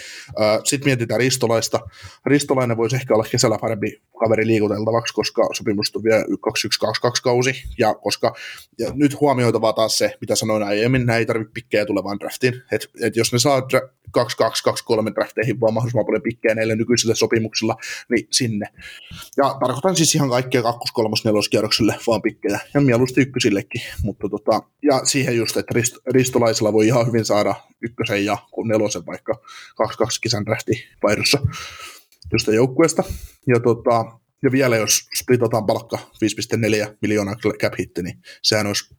[0.63, 1.79] Sitten mietitään Ristolaista.
[2.25, 7.93] Ristolainen voisi ehkä olla kesällä parempi kaveri liikuteltavaksi, koska sopimus on vielä 2122 kausi, ja
[7.93, 8.35] koska
[8.79, 12.61] ja nyt huomioitavaa taas se, mitä sanoin aiemmin, näin ei tarvitse pikkejä tulevaan draftiin.
[12.71, 13.61] Et, et jos ne saa
[14.11, 17.75] 2223 drafteihin vaan mahdollisimman paljon pikkejä näillä nykyisillä sopimuksilla,
[18.09, 18.65] niin sinne.
[19.37, 21.25] Ja tarkoitan siis ihan kaikkia kakkos, kolmos,
[22.07, 27.07] vaan pikkejä, ja mieluusti ykkösillekin, mutta tota, ja siihen just, että rist, ristolaisilla voi ihan
[27.07, 27.38] hyvin saada
[27.81, 29.33] ykkösen ja nelosen vaikka
[29.77, 31.39] 22 kisan drafti vaihdossa
[32.31, 33.03] josta joukkueesta.
[33.47, 34.05] Ja, tota,
[34.43, 35.97] ja vielä jos splitataan palkka
[36.87, 38.95] 5,4 miljoonaa cap hitti, niin sehän olisi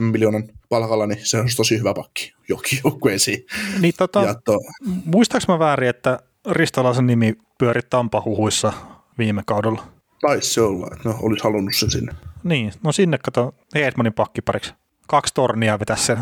[0.00, 3.46] 2,7 miljoonan palkalla, niin se olisi tosi hyvä pakki jokin joukkueisiin.
[3.80, 4.60] Niin, tota, to...
[5.04, 6.18] muistaaks mä väärin, että
[6.50, 8.72] Ristolaisen nimi pyöri Tampahuhuissa
[9.18, 9.86] viime kaudella?
[10.20, 12.12] Taisi se olla, että ne olisi halunnut sen sinne.
[12.44, 14.74] Niin, no sinne kato Hedmanin pakkipariksi.
[15.06, 16.18] Kaksi tornia vetäisi sen.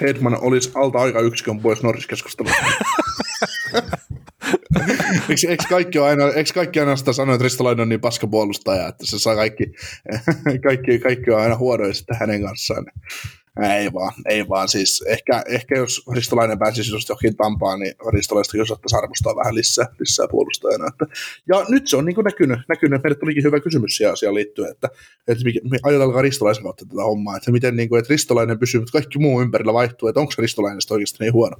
[0.00, 2.64] Hedman olisi alta aika yksikön pois Norris-keskustelusta.
[5.28, 8.88] eikö, eikö, kaikki aina, eikö kaikki aina sitä sanoa, että Ristolainen on niin paska puolustaja,
[8.88, 9.64] että se saa kaikki,
[10.66, 12.86] kaikki, kaikki on aina huodoista hänen kanssaan.
[13.62, 14.68] Ei vaan, ei vaan.
[14.68, 19.86] Siis ehkä, ehkä jos Ristolainen pääsisi just johonkin Tampaan, niin Ristolaista osattaisi arvostaa vähän lisää,
[19.98, 20.86] lisää puolustajana.
[20.88, 21.06] Että,
[21.48, 23.02] ja nyt se on niin näkynyt, näkynyt.
[23.02, 24.88] Meille tulikin hyvä kysymys siihen asiaan liittyen, että,
[25.28, 28.92] että me ajatellaan Ristolaisen kautta tätä hommaa, että miten niin kuin, että Ristolainen pysyy, mutta
[28.92, 31.56] kaikki muu ympärillä vaihtuu, että onko se Ristolainen oikeasti niin huono?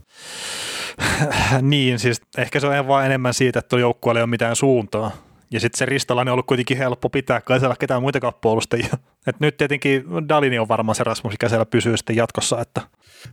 [1.63, 5.26] niin, siis ehkä se on vaan enemmän siitä, että joukkueella ei ole mitään suuntaa.
[5.51, 8.89] Ja sitten se Ristolainen on ollut kuitenkin helppo pitää, ei siellä ketään muitakaan puolustajia.
[9.27, 12.61] Et nyt tietenkin Dalini on varmaan se Rasmus, mikä siellä pysyy sitten jatkossa.
[12.61, 12.81] Että.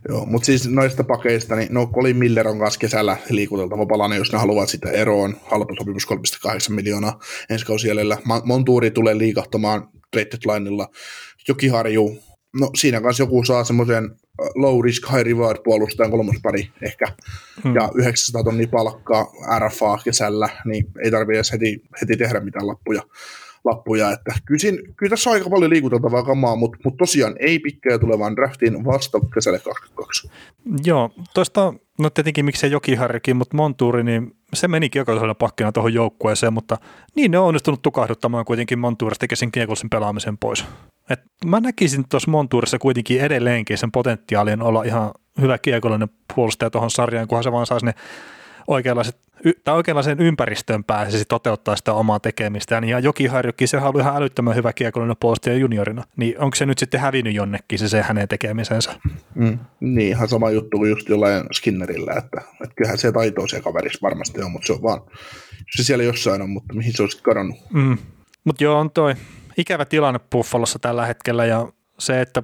[0.08, 4.32] Joo, mutta siis noista pakeista, niin no Colin Miller on kanssa kesällä liikuteltava palanen, jos
[4.32, 5.36] ne haluavat sitä eroon.
[5.44, 8.18] Halpa sopimus 3,8 miljoonaa ensi kausi jäljellä.
[8.44, 10.28] Montuuri tulee liikahtamaan trade.
[11.48, 12.18] Jokiharju,
[12.60, 14.16] no siinä kanssa joku saa semmoisen
[14.54, 17.06] low risk, high reward puolustajan kolmospari ehkä,
[17.64, 17.74] hmm.
[17.74, 19.26] ja 900 tonnia palkkaa
[19.58, 23.02] RFA kesällä, niin ei tarvitse edes heti, heti tehdä mitään lappuja.
[23.64, 27.58] lappuja että kyllä, siinä, kyllä tässä on aika paljon liikuteltavaa kamaa, mutta, mutta tosiaan ei
[27.58, 30.30] pikkejä tulevaan draftiin vasta kesällä 22.
[30.84, 36.52] Joo, tuosta, no tietenkin miksei Jokiharrikin, mutta Monturi, niin se menikin jokaisella pakkina tuohon joukkueeseen,
[36.52, 36.78] mutta
[37.16, 40.64] niin ne on onnistunut tukahduttamaan kuitenkin Montuurista sen kiekollisen pelaamisen pois.
[41.10, 46.90] Et mä näkisin tuossa Montuurissa kuitenkin edelleenkin sen potentiaalin olla ihan hyvä kiekollinen puolustaja tuohon
[46.90, 47.94] sarjaan, kunhan se vaan saisi ne
[48.68, 49.18] oikeanlaiset,
[49.64, 52.84] tai oikeanlaiseen ympäristöön pääsisi toteuttaa sitä omaa tekemistään.
[52.84, 56.04] Ja Joki Harjukki, se oli ihan älyttömän hyvä kiekollinen puolustaja juniorina.
[56.16, 58.92] Niin onko se nyt sitten hävinnyt jonnekin se, se hänen tekemisensä?
[59.34, 59.58] Mm.
[59.80, 63.98] Niin, ihan sama juttu kuin just jollain Skinnerillä, että, että kyllähän se taitoa se kaverissa
[64.02, 65.00] varmasti on, mutta se on vaan,
[65.76, 67.58] se siellä jossain on, mutta mihin se olisi kadonnut.
[67.72, 67.98] Mm.
[68.44, 69.14] Mutta joo, on toi
[69.58, 72.42] ikävä tilanne Buffalossa tällä hetkellä ja se, että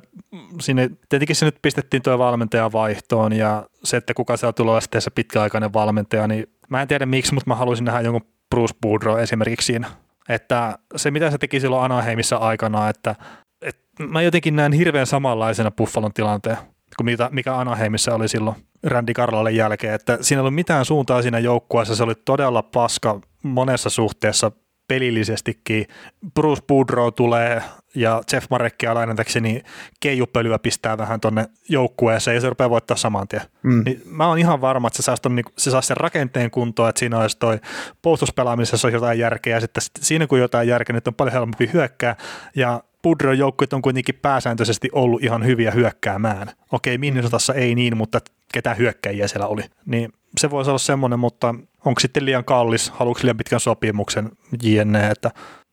[0.60, 5.02] sinne, tietenkin se nyt pistettiin tuo valmentaja vaihtoon ja se, että kuka siellä tulee sitten
[5.02, 9.16] se pitkäaikainen valmentaja, niin mä en tiedä miksi, mutta mä haluaisin nähdä jonkun Bruce Boudreau
[9.16, 9.90] esimerkiksi siinä.
[10.28, 13.14] Että se, mitä se teki silloin Anaheimissa aikana, että,
[13.62, 16.56] että mä jotenkin näen hirveän samanlaisena Buffalon tilanteen
[16.96, 21.22] kuin mitä, mikä Anaheimissa oli silloin Randy Carlalle jälkeen, että siinä ei ollut mitään suuntaa
[21.22, 24.52] siinä joukkueessa, se oli todella paska monessa suhteessa
[24.90, 25.86] pelillisestikin.
[26.34, 27.62] Bruce Boudreau tulee
[27.94, 29.62] ja Jeff Marekkia lainatakseni
[30.00, 33.42] keijupölyä pistää vähän tonne joukkueeseen ja se rupeaa voittaa saman tien.
[33.62, 33.82] Mm.
[33.84, 36.88] Niin mä oon ihan varma, että se saisi, ton, niinku, se saisi sen rakenteen kuntoon,
[36.88, 37.58] että siinä olisi toi
[38.02, 42.16] puolustuspelaamisessa on jotain järkeä ja sitten siinä kun jotain järkeä, niin on paljon helpompi hyökkää
[42.56, 46.50] ja Budron joukkueet on kuitenkin pääsääntöisesti ollut ihan hyviä hyökkäämään.
[46.72, 48.20] Okei, Minnesotassa ei niin, mutta
[48.54, 49.62] ketä hyökkäjiä siellä oli.
[49.86, 54.30] Niin se voisi olla semmoinen, mutta onko sitten liian kallis, haluatko liian pitkän sopimuksen,
[54.62, 55.10] jne.
[55.10, 55.30] Että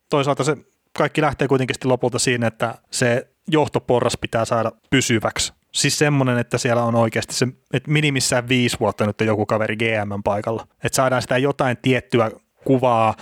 [0.10, 0.58] toisaalta se
[0.98, 5.54] kaikki lähtee kuitenkin lopulta siinä, että se johtoporras pitää saada pysyväksi.
[5.74, 10.24] Siis semmoinen, että siellä on oikeasti se, että minimissään viisi vuotta nyt joku kaveri GM
[10.24, 10.68] paikalla.
[10.84, 12.32] Että saadaan sitä jotain tiettyä
[12.66, 13.16] kuvaa,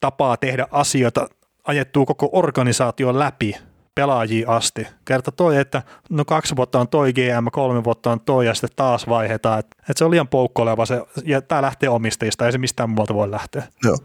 [0.00, 1.28] tapaa tehdä asioita
[1.64, 3.56] ajettua koko organisaation läpi
[3.94, 4.86] pelaajia asti.
[5.04, 8.70] Kerta toi, että no kaksi vuotta on toi GM, kolme vuotta on toi ja sitten
[8.76, 9.58] taas vaihdetaan.
[9.58, 13.14] Että et se on liian poukkoileva se, ja tämä lähtee omistajista, ei se mistään muualta
[13.14, 13.62] voi lähteä.
[13.84, 13.98] Joo,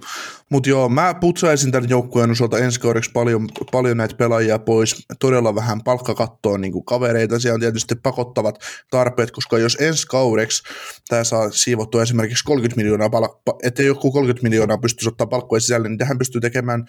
[0.50, 5.56] mutta joo, mä putsaisin tämän joukkueen osalta ensi kaudeksi paljon, paljon näitä pelaajia pois, todella
[5.56, 8.60] vähän palkkakattoa niin kuin kavereita, siellä on tietysti pakottavat
[8.92, 10.64] tarpeet, koska jos ensi kaudeksi
[11.08, 15.90] tämä saa siivottua esimerkiksi 30 miljoonaa, palkka, ettei joku 30 miljoonaa pystyisi ottaa palkkoja sisälle,
[15.90, 16.86] niin tähän pystyy tekemään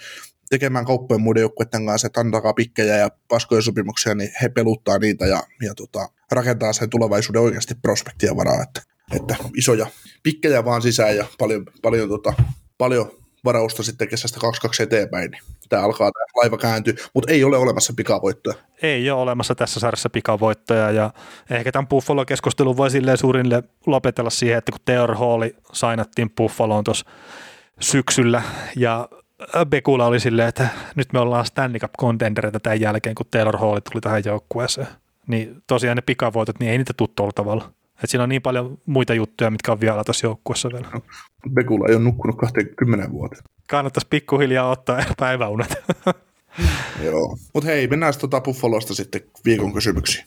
[0.51, 5.27] tekemään kauppojen muiden joukkueiden kanssa, että antakaa pikkejä ja paskoja sopimuksia, niin he peluttaa niitä
[5.27, 8.83] ja, ja tota, rakentaa sen tulevaisuuden oikeasti prospektia varaa, että,
[9.13, 9.87] että isoja
[10.23, 12.33] pikkejä vaan sisään ja paljon, paljon, tota,
[12.79, 17.57] paljon varausta sitten kesästä 22 eteenpäin, niin tämä alkaa tämä laiva kääntyä, mutta ei ole
[17.57, 18.57] olemassa pikavoittoja.
[18.83, 21.11] Ei ole olemassa tässä sarjassa pikavoittoja ja
[21.51, 27.07] ehkä tämän Buffalo-keskustelun voi silleen suurille lopetella siihen, että kun Theor Halli sainattiin Buffaloon tuossa
[27.81, 28.43] syksyllä
[28.77, 29.09] ja
[29.69, 33.79] Bekula oli silleen, että nyt me ollaan Stanley Cup contendereita tämän jälkeen, kun Taylor Hall
[33.79, 34.87] tuli tähän joukkueeseen.
[35.27, 37.73] Niin tosiaan ne pikavoitot, niin ei niitä tuttu olla tavalla.
[38.05, 40.89] Et siinä on niin paljon muita juttuja, mitkä on vielä tuossa joukkueessa vielä.
[41.51, 43.43] Bekula ei ole nukkunut 20 vuoteen.
[43.69, 45.75] Kannattaisi pikkuhiljaa ottaa päiväunet.
[47.05, 47.37] Joo.
[47.55, 50.27] Mutta hei, mennään tota Buffalosta sitten viikon kysymyksiin.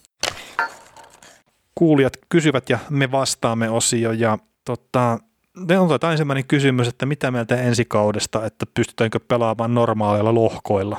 [1.75, 5.19] Kuulijat kysyvät ja me vastaamme osio ja tota,
[5.57, 10.97] ne on tuota ensimmäinen kysymys, että mitä mieltä ensikaudesta, että pystytäänkö pelaamaan normaaleilla lohkoilla?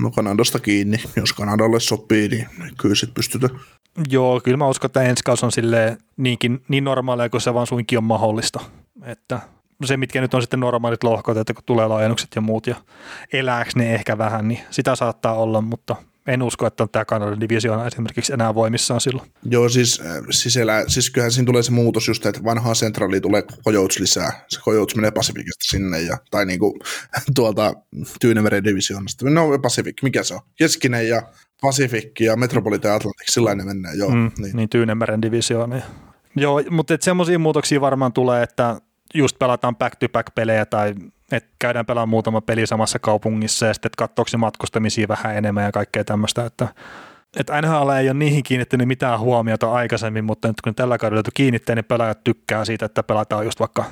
[0.00, 2.48] No Kanadasta kiinni, jos Kanadalle sopii, niin
[2.80, 3.60] kyllä sitten pystytään.
[4.10, 7.98] Joo, kyllä mä uskon, että ensi on silleen niinkin, niin normaalia kuin se vaan suinkin
[7.98, 8.60] on mahdollista.
[9.02, 9.40] Että
[9.84, 12.76] se, mitkä nyt on sitten normaalit lohkot, että kun tulee laajennukset ja muut ja
[13.32, 17.86] elääkö ne ehkä vähän, niin sitä saattaa olla, mutta en usko, että tämä Kanadan divisioona
[17.86, 19.30] esimerkiksi enää voimissaan silloin.
[19.44, 23.20] Joo, siis, äh, siis, elä, siis kyllähän siinä tulee se muutos just, että vanhaa centralia
[23.20, 24.44] tulee Kojouts lisää.
[24.48, 26.80] Se Kojouts menee Pasifikista sinne, ja, tai niin kuin
[27.36, 27.74] tuolta
[28.20, 29.30] Tyynemeren divisioonasta.
[29.30, 30.40] No Pasifik, mikä se on?
[30.56, 31.22] Keskinen ja
[31.60, 34.10] Pasifikki ja Metropolitan Atlantic, sillä ne mennään, joo.
[34.10, 34.56] Mm, niin.
[34.56, 35.80] niin Tyynemeren divisioona.
[36.36, 38.80] Joo, mutta semmoisia muutoksia varmaan tulee, että
[39.14, 40.94] just pelataan back-to-back-pelejä tai
[41.32, 43.90] että käydään pelaamaan muutama peli samassa kaupungissa ja sitten,
[44.28, 46.68] se matkustamisia vähän enemmän ja kaikkea tämmöistä, että
[47.36, 51.74] että NHL ei ole niihin kiinnittänyt mitään huomiota aikaisemmin, mutta nyt kun tällä kaudella kiinnittää,
[51.74, 53.84] niin pelaajat tykkää siitä, että pelataan just vaikka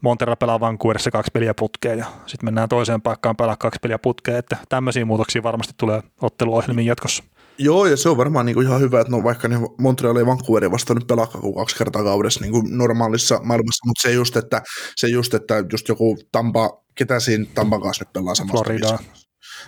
[0.00, 4.38] Montella pelaa Vancouverissa kaksi peliä putkeen ja sitten mennään toiseen paikkaan pelaa kaksi peliä putkeen,
[4.38, 7.24] että tämmöisiä muutoksia varmasti tulee otteluohjelmiin jatkossa.
[7.58, 10.26] Joo, ja se on varmaan niin kuin ihan hyvä, että no vaikka ne Montreal ja
[10.26, 14.62] Vancouver vasta nyt pelaa kaksi kertaa kaudessa niin kuin normaalissa maailmassa, mutta se just, että,
[14.96, 18.98] se just, että just joku Tampa, ketä siinä Tampan kanssa nyt pelaa samasta Florida.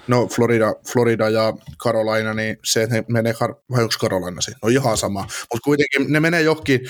[0.08, 3.34] No Florida, Florida ja Carolina, niin se, että ne menee,
[3.70, 4.58] vai onko Carolina siinä?
[4.62, 6.80] No ihan sama, mutta kuitenkin ne menee johonkin,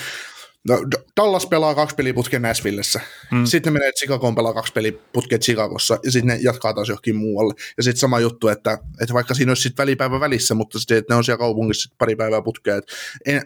[0.69, 0.77] No,
[1.17, 3.01] Dallas pelaa kaksi peliputkea Nashvillessä.
[3.31, 3.45] Mm.
[3.45, 7.53] Sitten ne menee Chicagoon pelaa kaksi peliputkea Chicagossa ja sitten ne jatkaa taas johonkin muualle.
[7.77, 11.13] Ja sitten sama juttu, että, että vaikka siinä olisi sitten välipäivä välissä, mutta sitten, että
[11.13, 12.75] ne on siellä kaupungissa pari päivää putkea.
[12.75, 12.85] Et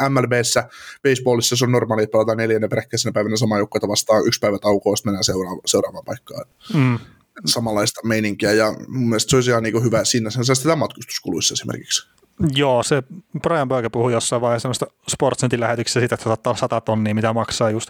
[0.09, 0.69] MLBssä,
[1.03, 4.95] baseballissa se on normaali, että pelataan neljännen peräkkäisenä päivänä sama joukkoita vastaan yksi päivä taukoa,
[4.95, 6.45] sitten mennään seuraava, seuraavaan paikkaan.
[6.73, 6.99] Mm.
[7.45, 12.13] Samanlaista meininkiä ja mun mielestä se olisi ihan niin hyvä siinä, sen säästetään matkustuskuluissa esimerkiksi.
[12.55, 13.03] Joo, se
[13.41, 17.69] Brian Burke puhui jossain vaiheessa noista Sportsnetin lähetyksessä siitä, että saattaa 100 tonnia, mitä maksaa
[17.69, 17.89] just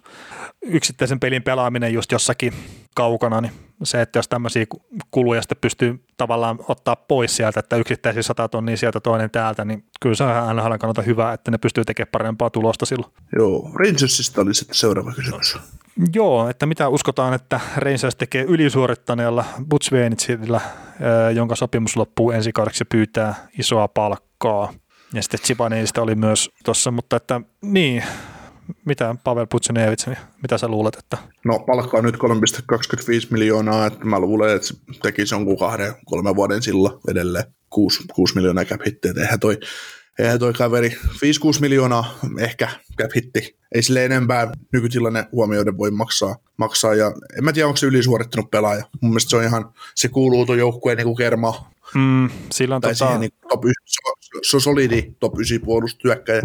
[0.62, 2.54] yksittäisen pelin pelaaminen just jossakin
[2.96, 3.52] kaukana, niin
[3.84, 4.66] se, että jos tämmöisiä
[5.12, 9.86] kuluja sitten pystyy tavallaan ottaa pois sieltä, että yksittäisiä 100 tonnia sieltä toinen täältä, niin
[10.02, 13.14] kyllä se on NHL kannalta hyvä, että ne pystyy tekemään parempaa tulosta silloin.
[13.36, 15.58] Joo, Rangersista oli sitten seuraava kysymys.
[16.14, 20.62] Joo, että mitä uskotaan, että Rangers tekee ylisuorittaneella Butch Venitsillä,
[21.36, 24.74] jonka sopimus loppuu ensi kaudeksi pyytää isoa palkkaa.
[25.14, 28.04] Ja sitten Chibanista oli myös tuossa, mutta että niin,
[28.86, 30.96] mitä Pavel Putsenevits, niin mitä sä luulet?
[30.96, 31.18] Että...
[31.46, 32.22] No palkkaa nyt 3,25
[33.32, 38.36] miljoonaa, että mä luulen, että se tekisi jonkun kahden, kolmen vuoden sillä edelleen 6, 6
[38.36, 39.58] miljoonaa cap hittiä, eihän toi
[40.20, 40.94] eihän toi kaveri 5-6
[41.60, 42.70] miljoonaa ehkä
[43.02, 43.58] cap hitti.
[43.76, 46.36] Ei sille enempää nykytilanne huomioiden voi maksaa.
[46.58, 48.86] maksaa ja en mä tiedä, onko se ylisuorittanut pelaaja.
[49.02, 51.72] Mun mielestä se on ihan, se kuuluu tuon joukkueen niin kerma.
[51.96, 53.06] Mm, sillä on tai tota...
[53.06, 53.74] siihen niin top 9,
[54.44, 56.42] se on solidi top 9 puolustustyökkäjä.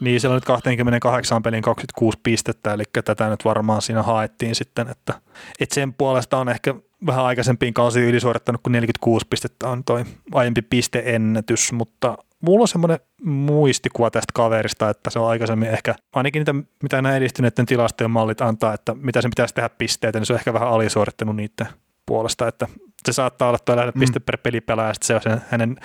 [0.00, 4.88] Niin, siellä on nyt 28 pelin 26 pistettä, eli tätä nyt varmaan siinä haettiin sitten,
[4.88, 5.20] että,
[5.60, 6.74] että sen puolesta on ehkä
[7.06, 13.00] vähän aikaisempiin kausiin ylisuorittanut, kuin 46 pistettä on toi aiempi pisteennätys, mutta mulla on semmoinen
[13.22, 18.40] muistikuva tästä kaverista, että se on aikaisemmin ehkä, ainakin niitä, mitä nämä edistyneiden tilastojen mallit
[18.40, 21.66] antaa, että mitä se pitäisi tehdä pisteitä, niin se on ehkä vähän alisuorittanut niiden
[22.06, 22.68] puolesta, että
[23.06, 24.00] se saattaa olla tuo mm.
[24.00, 25.76] piste per pelipelaaja, ja se on sen, hänen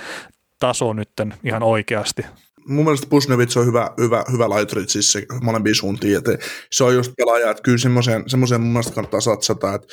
[0.60, 1.10] taso nyt
[1.44, 2.26] ihan oikeasti.
[2.68, 6.18] Mun mielestä Pusnevits on hyvä, hyvä, hyvä laituri siis se molempiin suuntiin.
[6.18, 6.38] Että
[6.72, 9.88] se on just pelaaja, että kyllä semmoiseen, semmoiseen mun mielestä kannattaa satsata, että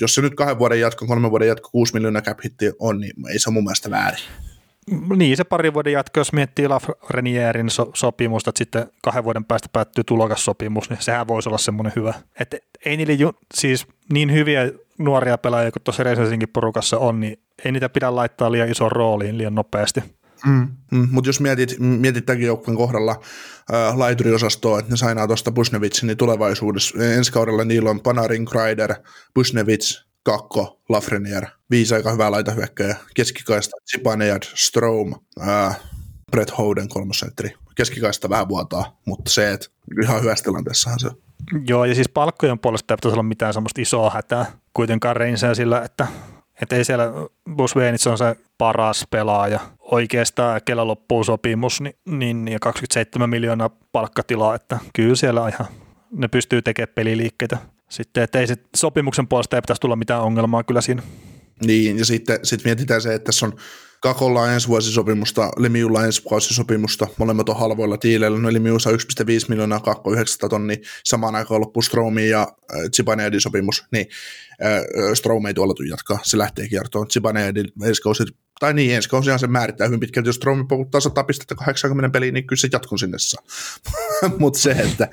[0.00, 2.38] jos se nyt kahden vuoden jatko, kolmen vuoden jatko, kuusi miljoonaa cap
[2.78, 4.24] on, niin ei se ole mun mielestä väärin.
[5.16, 9.68] Niin, se pari vuoden jatko, jos miettii Lafrenierin so- sopimusta, että sitten kahden vuoden päästä
[9.72, 12.14] päättyy tulokassopimus, niin sehän voisi olla semmoinen hyvä.
[12.40, 17.38] Että ei niille ju- siis niin hyviä nuoria pelaajia kuin tuossa Resensinkin porukassa on, niin
[17.64, 20.02] ei niitä pidä laittaa liian isoon rooliin liian nopeasti.
[20.46, 23.20] Mm, mm, mutta jos mietit, mietit tämänkin joukkueen kohdalla
[23.74, 28.94] äh, laituriosastoa, että ne sainaa tuosta Busnevitsin, niin tulevaisuudessa ensi kaudella niillä on Panarin, Kreider,
[29.34, 35.14] Busnevits, Kakko, Lafreniere, viisi aika hyvää laitahyökkäjä, keskikaista, Zibanejad, Strom,
[36.30, 37.54] Brett Houden kolmosentteri.
[37.74, 39.66] Keskikaista vähän vuotaa, mutta se, että
[40.02, 41.10] ihan hyvässä tilanteessahan se
[41.68, 45.82] Joo, ja siis palkkojen puolesta ei pitäisi olla mitään semmoista isoa hätää kuitenkaan Reinsää sillä,
[45.82, 46.06] että,
[46.62, 47.12] että ei siellä
[47.56, 49.60] Bus Venits on se paras pelaaja.
[49.78, 55.66] Oikeastaan, kellä loppuu sopimus, niin, niin, ja 27 miljoonaa palkkatilaa, että kyllä siellä ihan,
[56.10, 60.64] ne pystyy tekemään peliliikkeitä sitten, että ei sit sopimuksen puolesta ei pitäisi tulla mitään ongelmaa
[60.64, 61.02] kyllä siinä.
[61.66, 63.52] Niin, ja sitten sit mietitään se, että tässä on
[64.04, 68.98] Kakolla on ensi vuosisopimusta, Lemiulla ensi vuosisopimusta, molemmat on halvoilla tiileillä, no Lemiu saa 1,5
[69.48, 74.06] miljoonaa, Kakko 900 tonni, samaan aikaan loppu Stromi ja äh, Zibanejadin sopimus, niin
[74.64, 74.82] äh,
[75.14, 78.24] Strom ei tuolla jatkaa, se lähtee kiertoon, Zibanejadin ensi kausi,
[78.60, 82.34] tai niin, ensi kausihan se määrittää hyvin pitkälti, jos Stromi poukuttaa 100 pistettä 80 peliin,
[82.34, 83.42] niin kyllä se jatkon sinne saa.
[84.38, 85.08] Mutta se, että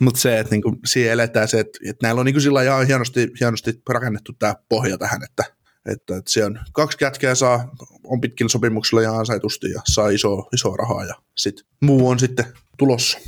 [0.00, 3.30] mutta se, että niinku, siihen eletään se, että, että näillä on niinku sillä ihan hienosti,
[3.40, 5.44] hienosti rakennettu tämä pohja tähän, että,
[5.86, 7.70] että, että se on kaksi kätkeä saa,
[8.04, 12.46] on pitkillä sopimuksilla ja ansaitusti ja saa iso, iso rahaa ja sitten muu on sitten
[12.78, 13.18] tulossa.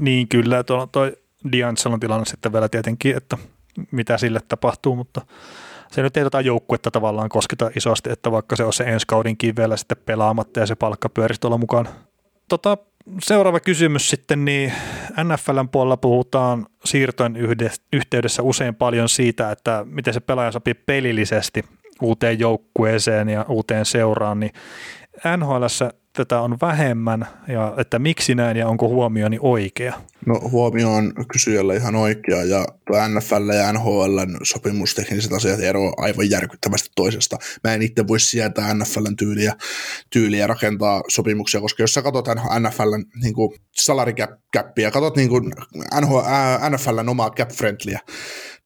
[0.00, 3.38] Niin kyllä, tuo toi D'Angelon tilanne sitten vielä tietenkin, että
[3.90, 5.20] mitä sille tapahtuu, mutta
[5.92, 9.56] se nyt ei tota joukkuetta tavallaan kosketa isosti, että vaikka se on se ensi kaudinkin
[9.56, 11.88] vielä sitten pelaamatta ja se palkka pyörisi tuolla mukaan.
[12.48, 12.78] Tota,
[13.22, 14.72] seuraava kysymys sitten, niin
[15.24, 17.36] NFLn puolella puhutaan siirtojen
[17.92, 21.64] yhteydessä usein paljon siitä, että miten se pelaaja sopii pelillisesti
[22.02, 24.52] uuteen joukkueeseen ja uuteen seuraan, niin
[25.36, 29.92] NHLssä tätä on vähemmän ja että miksi näin ja onko huomioni oikea?
[30.26, 32.66] No huomio on kysyjällä ihan oikea ja
[33.08, 37.36] NFL ja NHL sopimustekniset asiat eroavat aivan järkyttävästi toisesta.
[37.64, 39.54] Mä en itse voi sietää NFLn tyyliä,
[40.10, 42.28] tyyliä rakentaa sopimuksia, koska jos sä katsot
[42.58, 43.34] NFLn niin
[43.74, 45.52] salarikäppiä, katsot niin kuin
[46.00, 46.18] NHL,
[46.70, 48.00] NFLn omaa cap-friendlyä,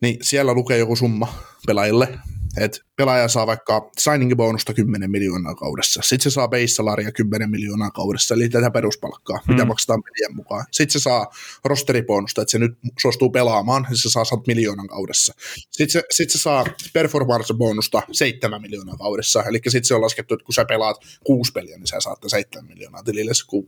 [0.03, 1.29] niin siellä lukee joku summa
[1.67, 2.09] pelaajille,
[2.57, 7.91] että pelaaja saa vaikka signing bonusta 10 miljoonaa kaudessa, sitten se saa base 10 miljoonaa
[7.91, 9.55] kaudessa, eli tätä peruspalkkaa, mm.
[9.55, 10.65] mitä maksetaan pelien mukaan.
[10.71, 11.27] Sitten se saa
[11.65, 15.35] rosteribonusta, että se nyt suostuu pelaamaan, niin se saa 100 miljoonan kaudessa.
[15.71, 20.45] Sitten se, sit se saa performance-bonusta 7 miljoonaa kaudessa, eli sitten se on laskettu, että
[20.45, 23.65] kun sä pelaat kuusi peliä, niin sä saat 7 miljoonaa tilille, kun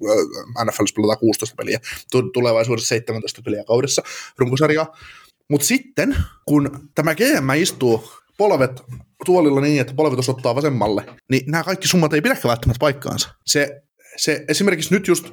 [0.65, 1.81] NFL pelataan 16 peliä,
[2.33, 4.03] tulevaisuudessa 17 peliä kaudessa
[4.39, 4.97] runkosarjaa.
[5.51, 8.83] Mutta sitten, kun tämä GM istuu polvet
[9.25, 13.29] tuolilla niin, että polvet osoittaa vasemmalle, niin nämä kaikki summat ei pidäkään välttämättä paikkaansa.
[13.47, 13.83] Se,
[14.17, 15.29] se esimerkiksi nyt just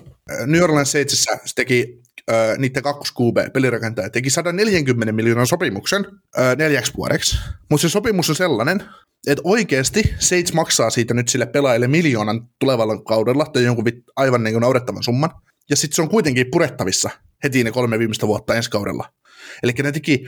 [0.46, 6.06] New Orleans Saintsissa se teki äh, niiden kakkoskuube pelirakentaja teki 140 miljoonan sopimuksen
[6.40, 7.38] äh, neljäksi vuodeksi,
[7.70, 8.84] mutta se sopimus on sellainen,
[9.28, 13.86] että oikeasti Saints maksaa siitä nyt sille pelaajille miljoonan tulevalla kaudella tai jonkun
[14.16, 15.30] aivan niin naurettavan summan,
[15.70, 17.10] ja sitten se on kuitenkin purettavissa
[17.44, 19.10] heti ne kolme viimeistä vuotta ensi kaudella.
[19.64, 20.26] Eli ne teki,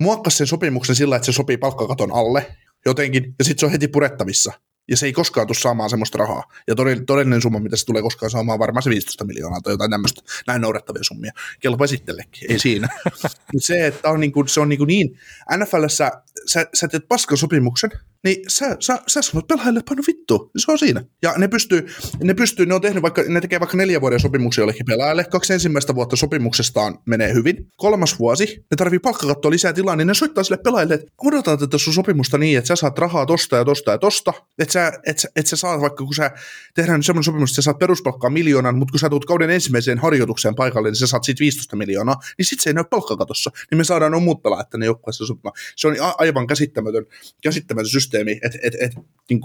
[0.00, 3.88] muokkasi sen sopimuksen sillä, että se sopii palkkakaton alle jotenkin, ja sitten se on heti
[3.88, 4.52] purettavissa
[4.88, 6.42] ja se ei koskaan tule saamaan semmoista rahaa.
[6.68, 6.74] Ja
[7.06, 10.60] todellinen summa, mitä se tulee koskaan saamaan, varmaan se 15 miljoonaa tai jotain tämmöistä, näin
[10.60, 11.32] noudattavia summia.
[11.60, 12.88] Kelpa esitellekin, ei siinä.
[13.52, 15.18] Mutta se, että on niin kuin, se on niin, kuin niin
[15.56, 16.12] NFLssä
[16.46, 17.90] sä, sä teet paskan sopimuksen,
[18.24, 21.04] niin sä, sä, sä sanot pelaajille, paino vittu, se on siinä.
[21.22, 21.86] Ja ne pystyy,
[22.22, 25.52] ne pystyy, ne on tehnyt vaikka, ne tekee vaikka neljä vuoden sopimuksia jollekin pelaajalle, kaksi
[25.52, 30.44] ensimmäistä vuotta sopimuksestaan menee hyvin, kolmas vuosi, ne tarvii palkkakattoa lisää tilaa, niin ne soittaa
[30.44, 33.90] sille pelaajille, että odotetaan tätä sun sopimusta niin, että sä saat rahaa tosta ja tosta
[33.90, 36.30] ja tosta, että sä, et, sä, et sä saat vaikka, kun sä
[36.74, 40.54] tehdään semmoinen sopimus, että sä saat peruspalkkaa miljoonan, mutta kun sä tulet kauden ensimmäiseen harjoitukseen
[40.54, 43.84] paikalle, niin sä saat siitä 15 miljoonaa, niin sit se ei näy palkkakatossa, niin me
[43.84, 45.54] saadaan on muut pelaajat tänne joukkueessa sopimaan.
[45.76, 47.06] Se on aivan käsittämätön,
[47.42, 48.92] käsittämätön systeemi, että et, et,
[49.30, 49.40] niin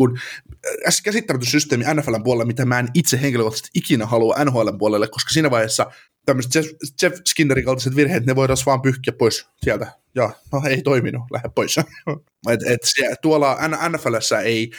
[0.88, 5.30] äh, käsittämätön systeemi NFLn puolella, mitä mä en itse henkilökohtaisesti ikinä halua NHLn puolelle, koska
[5.30, 5.91] siinä vaiheessa
[6.25, 6.69] tämmöiset Jeff,
[7.01, 9.91] Jeff Skinnerin kaltaiset virheet, ne voidaan vaan pyyhkiä pois sieltä.
[10.15, 11.77] Ja no ei toiminut, lähde pois.
[12.53, 12.82] et, et,
[13.21, 13.58] tuolla
[13.89, 14.71] NFLssä ei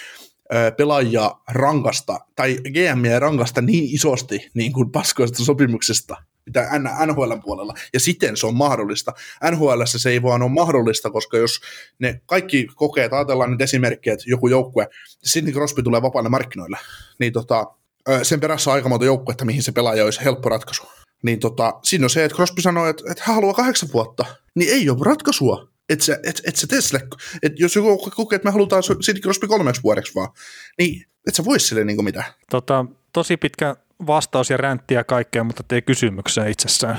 [0.77, 6.17] pelaajia rankasta, tai GMiä rankasta niin isosti niin kuin paskoista sopimuksesta,
[6.49, 6.71] mitä
[7.07, 9.13] NHL puolella, ja siten se on mahdollista.
[9.51, 11.61] NHL se ei vaan ole mahdollista, koska jos
[11.99, 14.89] ne kaikki kokeet, ajatellaan nyt esimerkkejä, että joku joukkue,
[15.25, 16.79] Sidney Crosby tulee vapaalle markkinoille,
[17.19, 17.67] niin tota,
[18.23, 20.83] sen perässä on aika monta joukkuetta, mihin se pelaaja olisi helppo ratkaisu.
[21.23, 24.73] Niin tota, siinä on se, että Crosby sanoo, että, että hän haluaa kahdeksan vuotta, niin
[24.73, 25.69] ei ole ratkaisua.
[25.89, 27.01] Että sä, et, et sä tee sille,
[27.43, 30.29] että jos joku kokee, että me halutaan Sidney Crosby kolmeksi vuodeksi vaan,
[30.79, 32.25] niin et sä vois sille niin mitä.
[32.51, 36.99] Tota, tosi pitkä vastaus ja räntti ja kaikkea, mutta ei kysymykseen itsessään.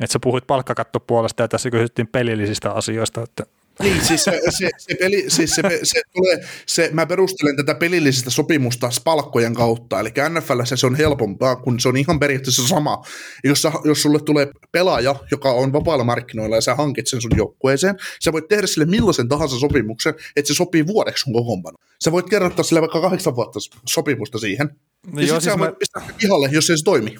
[0.00, 3.46] Että sä puhuit palkkakattopuolesta ja tässä kysyttiin pelillisistä asioista, että
[3.82, 8.30] niin, siis se, se, se, peli, siis se, se tulee, se, mä perustelen tätä pelillisestä
[8.30, 13.02] sopimusta palkkojen kautta, eli NFL se on helpompaa, kun se on ihan periaatteessa sama.
[13.44, 17.96] Jos, jos sulle tulee pelaaja, joka on vapailla markkinoilla ja sä hankit sen sun joukkueeseen,
[18.24, 21.78] sä voit tehdä sille millaisen tahansa sopimuksen, että se sopii vuodeksi sun kokoonpano.
[22.04, 23.58] Sä voit kerrottaa sille vaikka kahdeksan vuotta
[23.88, 24.70] sopimusta siihen,
[25.12, 25.72] no ja joo, siis mä...
[25.72, 27.16] pistää pihalle, jos ei se toimi.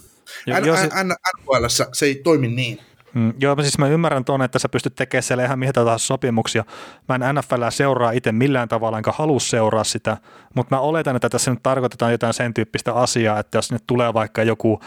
[1.05, 2.81] NHL se ei toimi niin.
[3.15, 6.65] Mm, joo, siis mä ymmärrän tuonne, että sä pystyt tekemään siellä ihan mitä tahansa sopimuksia.
[7.09, 10.17] Mä en NFL seuraa itse millään tavalla, enkä halua seuraa sitä,
[10.55, 14.15] mutta mä oletan, että tässä nyt tarkoitetaan jotain sen tyyppistä asiaa, että jos nyt tulee
[14.15, 14.81] vaikka joku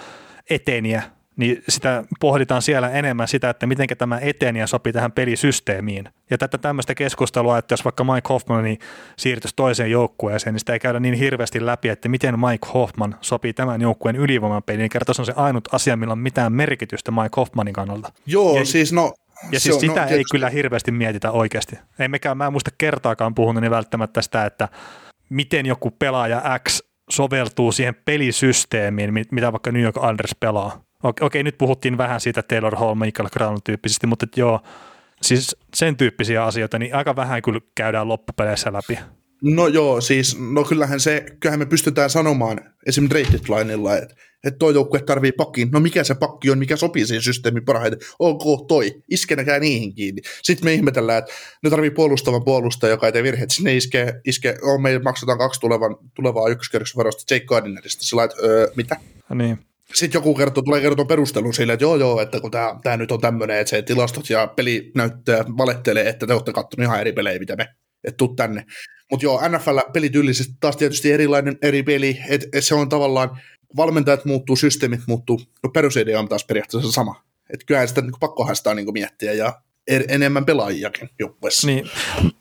[0.49, 1.03] eteniä,
[1.35, 6.09] niin sitä pohditaan siellä enemmän sitä, että miten tämä eteni ja sopii tähän pelisysteemiin.
[6.29, 8.79] Ja tätä tämmöistä keskustelua, että jos vaikka Mike Hoffman niin
[9.17, 13.53] siirtyisi toiseen joukkueeseen, niin sitä ei käydä niin hirveästi läpi, että miten Mike Hoffman sopii
[13.53, 14.89] tämän joukkueen ylivoimapeliin.
[14.89, 18.13] Kerta se on se ainut asia, millä on mitään merkitystä Mike Hoffmanin kannalta.
[18.25, 19.13] Joo, ja, siis no...
[19.51, 21.75] Ja siis on, sitä no, ei kyllä hirveästi mietitä oikeasti.
[21.99, 24.69] Ei mekään, mä en muista kertaakaan puhunut niin välttämättä sitä, että
[25.29, 31.43] miten joku pelaaja X soveltuu siihen pelisysteemiin, mitä vaikka New York Anders pelaa Okei, okei,
[31.43, 34.59] nyt puhuttiin vähän siitä Taylor Hall, Michael Crown tyyppisesti, mutta joo,
[35.21, 38.99] siis sen tyyppisiä asioita, niin aika vähän kyllä käydään loppupeleissä läpi.
[39.41, 43.09] No joo, siis no kyllähän se, kyllähän me pystytään sanomaan esim.
[43.09, 45.69] Drake Lineilla, että että toi joukkue tarvii pakkiin.
[45.71, 47.99] No mikä se pakki on, mikä sopii siihen systeemiin parhaiten?
[48.19, 49.03] Ok, toi.
[49.09, 50.21] Iskenäkää niihin kiinni.
[50.43, 51.31] Sitten me ihmetellään, että
[51.63, 53.51] ne tarvii puolustavan puolustaja, joka ei tee virheet.
[53.51, 58.03] Sinne iskee, iske, oh, me maksetaan kaksi tulevan, tulevaa ykköskerroksen varoista Jake Gardinerista.
[58.03, 58.95] Sillä että, öö, mitä?
[59.35, 59.59] Niin
[59.93, 63.11] sitten joku kertoo, tulee kertoa perustelun sille, että joo joo, että kun tämä, tämä nyt
[63.11, 67.13] on tämmöinen, että se tilastot ja peli näyttää, valettelee, että te olette katsoneet ihan eri
[67.13, 67.67] pelejä, mitä me,
[68.03, 68.65] että tuu tänne.
[69.11, 73.41] Mutta joo, NFL pelityylisesti taas tietysti erilainen eri peli, että et se on tavallaan,
[73.75, 77.23] valmentajat muuttuu, systeemit muuttuu, no perusidea on taas periaatteessa sama.
[77.53, 81.67] Että kyllähän sitä niin pakkohan sitä niin miettiä ja er, enemmän pelaajiakin joukkueessa.
[81.67, 81.89] Niin.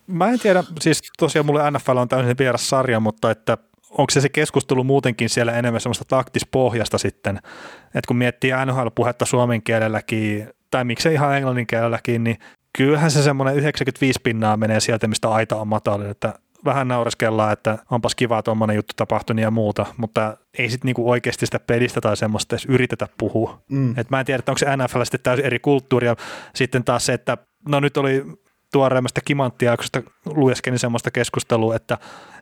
[0.07, 3.59] Mä en tiedä, siis tosiaan mulle NFL on täysin vieras sarja, mutta että
[3.98, 7.37] onko se se keskustelu muutenkin siellä enemmän semmoista taktispohjasta sitten,
[7.85, 12.38] että kun miettii NHL-puhetta suomen kielelläkin, tai miksei ihan englannin kielelläkin, niin
[12.78, 17.78] kyllähän se semmoinen 95 pinnaa menee sieltä, mistä aita on matalin, että vähän naureskellaan, että
[17.90, 22.16] onpas kiva tuommoinen juttu tapahtunut ja muuta, mutta ei sitten niinku oikeasti sitä pelistä tai
[22.16, 23.62] semmoista edes yritetä puhua.
[23.68, 23.98] Mm.
[23.98, 26.16] Et mä en tiedä, onko se NFL sitten täysin eri kulttuuri ja
[26.55, 28.24] sitten taas se, että no nyt oli
[28.73, 31.99] tuoreemmasta kimanttiaikosta lueskelin semmoista keskustelua, että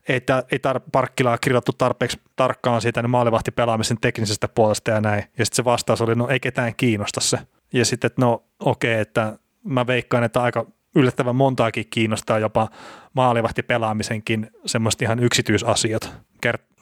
[0.08, 0.20] ei,
[0.52, 5.24] ei tar- Parkkilaa kirjoittu tarpeeksi tarkkaan siitä niin maalivahti pelaamisen teknisestä puolesta ja näin.
[5.38, 7.38] Ja sitten se vastaus oli, no ei ketään kiinnosta se.
[7.72, 12.68] Ja sitten, että no okei, okay, että mä veikkaan, että aika yllättävän montaakin kiinnostaa jopa
[13.14, 16.14] maalivahti pelaamisenkin semmoista ihan yksityisasiat.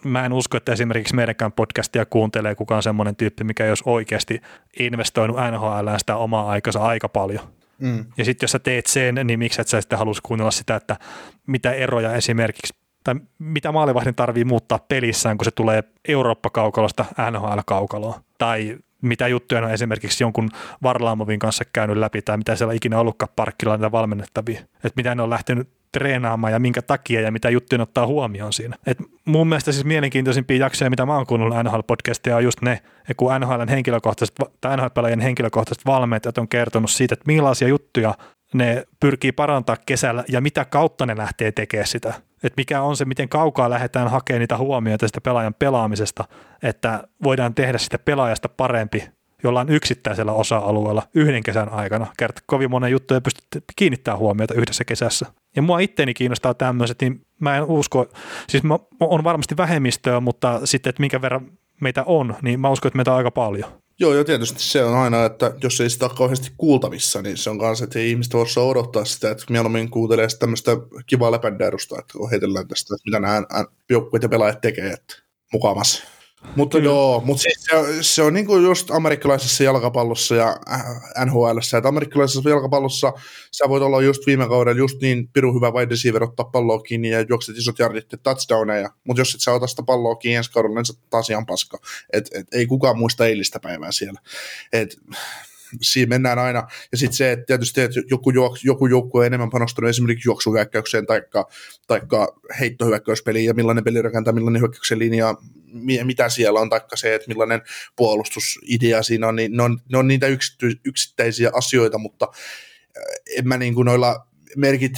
[0.05, 4.41] Mä en usko, että esimerkiksi meidänkään podcastia kuuntelee kukaan semmoinen tyyppi, mikä ei olisi oikeasti
[4.81, 7.58] investoinut NHL sitä omaa aikansa aika paljon.
[7.81, 8.05] Mm.
[8.17, 10.97] Ja sitten jos sä teet sen, niin miksi et sä sitten halusi kuunnella sitä, että
[11.47, 12.75] mitä eroja esimerkiksi
[13.05, 18.21] tai mitä maalivahdin tarvii muuttaa pelissään, kun se tulee Eurooppa-kaukalosta NHL-kaukaloon.
[18.39, 20.49] Tai mitä juttuja on esimerkiksi jonkun
[20.83, 24.61] Varlaamovin kanssa käynyt läpi tai mitä siellä ikinä ollutkaan parkkilla niitä valmennettavia.
[24.61, 28.77] Että mitä ne on lähtenyt treenaamaan ja minkä takia ja mitä juttuja ottaa huomioon siinä.
[28.87, 32.81] Et mun mielestä siis mielenkiintoisimpia jaksoja, mitä mä oon kuunnellut NHL-podcastia on just ne,
[33.17, 38.15] kun NHLn henkilökohtaiset, tai NHL-pelaajien henkilökohtaiset valmentajat on kertonut siitä, että millaisia juttuja
[38.55, 42.09] ne pyrkii parantaa kesällä ja mitä kautta ne lähtee tekemään sitä.
[42.43, 46.25] Että mikä on se, miten kaukaa lähdetään hakemaan niitä huomioita sitä pelaajan pelaamisesta,
[46.63, 49.05] että voidaan tehdä sitä pelaajasta parempi
[49.43, 52.07] jollain yksittäisellä osa-alueella yhden kesän aikana.
[52.19, 53.21] Kerta kovin monen juttu ei
[53.77, 55.27] kiinnittämään huomiota yhdessä kesässä.
[55.57, 58.07] Ja mua itteeni kiinnostaa tämmöiset, niin mä en usko,
[58.49, 62.89] siis mä, on varmasti vähemmistöä, mutta sitten, että minkä verran meitä on, niin mä uskon,
[62.89, 63.71] että meitä on aika paljon.
[64.01, 67.51] Joo, ja tietysti se on aina, että jos ei sitä ole kauheasti kuultavissa, niin se
[67.51, 70.71] on kanssa, että ei ihmiset voi odottaa sitä, että mieluummin kuuntelee tämmöistä
[71.07, 73.43] kivaa lepänderusta, että kun heitellään tästä, että mitä nämä
[73.91, 75.15] joukkueet ja pelaajat tekee, että
[75.53, 76.18] mukamassa.
[76.57, 76.91] Mutta Kyllä.
[76.91, 80.85] joo, mutta siis se, se on niinku just amerikkalaisessa jalkapallossa ja äh,
[81.27, 83.13] NHL, että amerikkalaisessa jalkapallossa
[83.53, 87.11] sä voit olla just viime kaudella just niin pirun hyvä wide receiver ottaa palloa kiinni
[87.11, 90.53] ja juokset isot jardit ja touchdowneja, mutta jos et sä ota sitä palloa kiinni ensi
[90.53, 91.79] kaudella, niin sä taas ihan paska.
[92.13, 94.21] Et, et, ei kukaan muista eilistä päivää siellä.
[94.73, 94.97] Et,
[95.81, 96.69] siinä mennään aina.
[96.93, 101.07] Ja sitten se, että tietysti että joku, juok, joku joukku on enemmän panostanut esimerkiksi juoksuhyökkäykseen
[101.07, 101.23] tai
[101.87, 105.35] taikka heittohyökkäyspeliin ja millainen peli rakentaa, millainen hyökkäyksen linja,
[106.05, 107.61] mitä siellä on, taikka se, että millainen
[107.97, 112.29] puolustusidea siinä on, niin ne on, ne on niitä yksity, yksittäisiä asioita, mutta
[113.37, 114.93] en mä niin kuin noilla merkit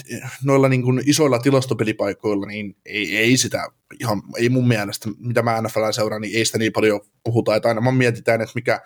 [0.44, 3.68] noilla niin kuin isoilla tilastopelipaikoilla, niin ei, ei sitä
[4.00, 7.68] ihan, ei mun mielestä, mitä mä NFL seuraan, niin ei sitä niin paljon puhuta, että
[7.68, 8.80] aina mä mietitään, että mikä,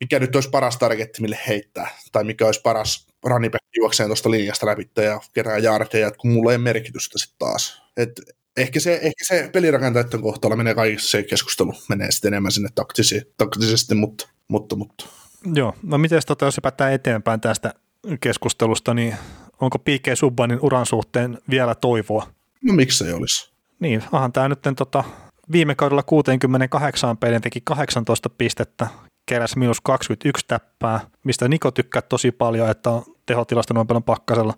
[0.00, 4.66] mikä nyt olisi paras targetti, mille heittää, tai mikä olisi paras running juokseen tuosta linjasta
[4.66, 7.82] läpi ja kerää jaardeja, kun mulla ei merkitystä sitten taas.
[7.96, 8.20] Et
[8.56, 13.32] ehkä se, ehkä se pelirakentajien kohtalla menee kaikissa se keskustelu, menee sitten enemmän sinne taktisesti,
[13.36, 15.06] taktisesti mutta, mutta, mutta.
[15.54, 17.74] Joo, no miten tota, jos päättää eteenpäin tästä
[18.20, 19.16] keskustelusta, niin
[19.60, 20.06] onko P.K.
[20.14, 22.26] Subbanin uran suhteen vielä toivoa?
[22.62, 23.52] No miksi ei olisi?
[23.80, 25.04] Niin, onhan tämä nyt tota,
[25.52, 28.86] viime kaudella 68 pelin teki 18 pistettä,
[29.28, 34.54] keräsi miinus 21 täppää, mistä Niko tykkää tosi paljon, että on tehotilasta noin paljon pakkasella.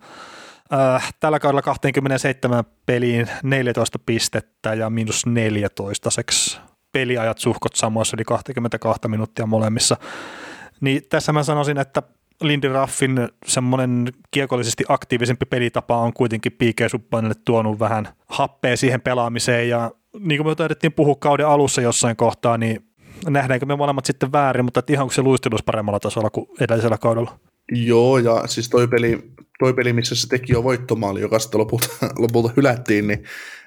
[0.73, 6.59] Äh, tällä kaudella 27 peliin 14 pistettä ja miinus 14 seksi
[6.93, 9.97] peliajat suhkot samoissa, eli 22 minuuttia molemmissa.
[10.81, 12.03] Niin tässä mä sanoisin, että
[12.43, 16.91] Lindy Raffin semmoinen kiekollisesti aktiivisempi pelitapa on kuitenkin P.K.
[16.91, 22.17] Subbanille tuonut vähän happea siihen pelaamiseen ja niin kuin me taidettiin puhua kauden alussa jossain
[22.17, 22.90] kohtaa, niin
[23.27, 27.39] nähdäänkö me molemmat sitten väärin, mutta ihan kuin se luistelus paremmalla tasolla kuin edellisellä kaudella.
[27.73, 31.89] Joo, ja siis toi peli, toi peli missä se teki jo voittomaali, joka sitten lopulta,
[32.19, 33.25] lopulta hylättiin, niin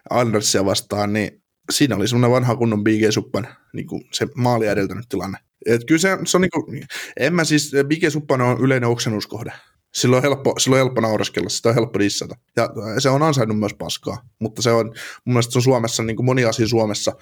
[0.10, 5.06] Andersia vastaan, niin siinä oli semmoinen vanha kunnon BG Suppan niin kuin se maali edeltänyt
[5.10, 5.38] tilanne.
[5.66, 6.88] Et kyllä se, se on niin kuin,
[7.20, 9.52] en mä siis, BG Suppan on yleinen oksennuskohde.
[9.94, 12.36] Silloin on helppo, silloin helppo nauraskella, sitä on helppo dissata.
[12.56, 14.86] Ja se on ansainnut myös paskaa, mutta se on,
[15.26, 17.14] mun mielestä se on Suomessa, niin kuin moni asia Suomessa,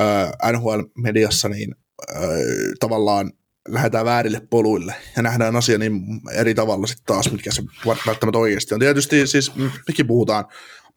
[0.00, 1.74] äh, NHL-mediassa, niin
[2.16, 2.22] äh,
[2.80, 3.32] tavallaan
[3.68, 6.02] lähdetään väärille poluille ja nähdään asia niin
[6.34, 8.80] eri tavalla sitten taas, mitkä se välttämättä oikeasti on.
[8.80, 9.52] Tietysti siis
[9.88, 10.44] mekin puhutaan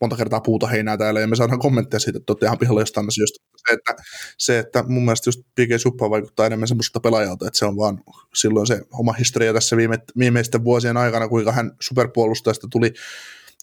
[0.02, 3.08] monta kertaa puuta heinää täällä ja me saadaan kommentteja siitä, että olette ihan pihalla jostain
[3.08, 3.44] asioista.
[3.58, 3.96] Se, että,
[4.38, 8.02] se, että mun mielestä just PG Suppa vaikuttaa enemmän semmoista pelaajalta, että se on vaan
[8.36, 12.94] silloin se oma historia tässä viime, viimeisten vuosien aikana, kuinka hän superpuolustajasta tuli,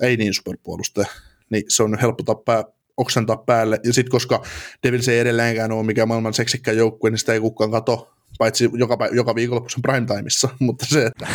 [0.03, 1.07] ei niin superpuolustaja,
[1.51, 2.64] niin se on helppo tappaa
[2.97, 3.80] oksentaa päälle.
[3.84, 4.43] Ja sitten koska
[4.82, 9.09] Devils ei edelleenkään ole mikään maailman seksikkä joukkue, niin sitä ei kukaan kato paitsi joka,
[9.12, 11.26] joka viikonloppu prime timeissa, mutta se, että,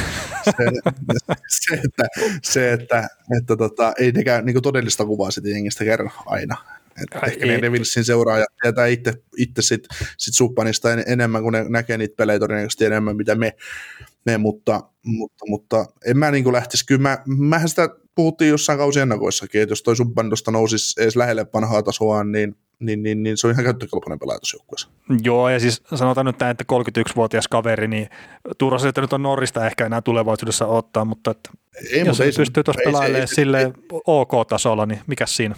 [0.45, 0.53] se,
[1.47, 2.03] se, että,
[2.43, 3.07] se, että,
[3.41, 6.57] että tota, ei nekään niin todellista kuvaa sitä jengistä kerro aina.
[7.03, 7.51] Että ehkä ei.
[7.51, 9.87] ne Devilsin seuraajat tietää itse, itse sit,
[10.17, 13.55] sit Suppanista en, enemmän, kun ne näkee niitä pelejä todennäköisesti enemmän, mitä me,
[14.25, 16.85] me mutta, mutta, mutta en mä niin lähtisi.
[16.85, 21.83] Kyllä mä, mähän sitä puhuttiin jossain kausiennakoissakin, että jos toi Subban nousisi edes lähelle vanhaa
[21.83, 24.89] tasoa, niin niin, niin, niin se on ihan käyttökelpoinen pelaaja joukkueessa.
[25.23, 28.09] Joo, ja siis sanotaan nyt tämä, että 31-vuotias kaveri, niin
[28.57, 31.49] turha että nyt on Norrista ehkä enää tulevaisuudessa ottaa, mutta että
[31.91, 33.73] ei, jos mutta ei pystyy tuossa pelailemaan sille
[34.05, 35.55] OK-tasolla, niin mikä siinä?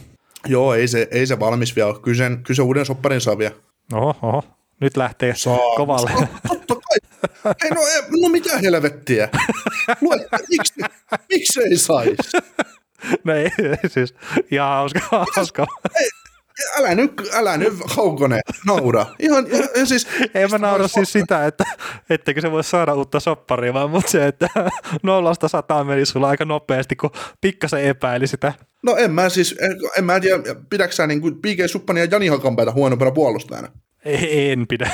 [0.47, 1.99] Joo, ei se, ei se valmis vielä ole.
[1.99, 3.55] Kyllä, sen, kyllä se uuden sopparin saa vielä.
[3.93, 4.43] Oho, oho.
[4.79, 6.11] Nyt lähtee saa, kovalle.
[6.13, 6.58] Kai,
[7.63, 7.81] Ei, no,
[8.21, 9.29] no mitä helvettiä?
[10.01, 10.73] Lue, miksi,
[11.29, 12.37] miksi ei saisi?
[13.23, 13.49] No ei,
[13.87, 14.13] siis
[14.51, 14.99] ihan hauska.
[15.35, 15.67] hauska.
[15.99, 16.09] Ei,
[16.77, 19.05] älä nyt, älä nyt Haukonen, nauda.
[19.19, 21.63] Ihan, ja, ja siis, en mä naura siis sitä, että
[22.09, 24.47] etteikö se voi saada uutta sopparia, vaan mutta se, että
[25.03, 27.09] nollasta sataan meni sulla aika nopeasti, kun
[27.41, 28.53] pikkasen epäili sitä.
[28.83, 31.67] No en mä siis, en, en mä tiedä, pidätkö sä niin kuin P.K.
[31.67, 33.67] Suppani ja Jani Hakanpäitä huonompana puolustajana?
[34.05, 34.91] En pidä.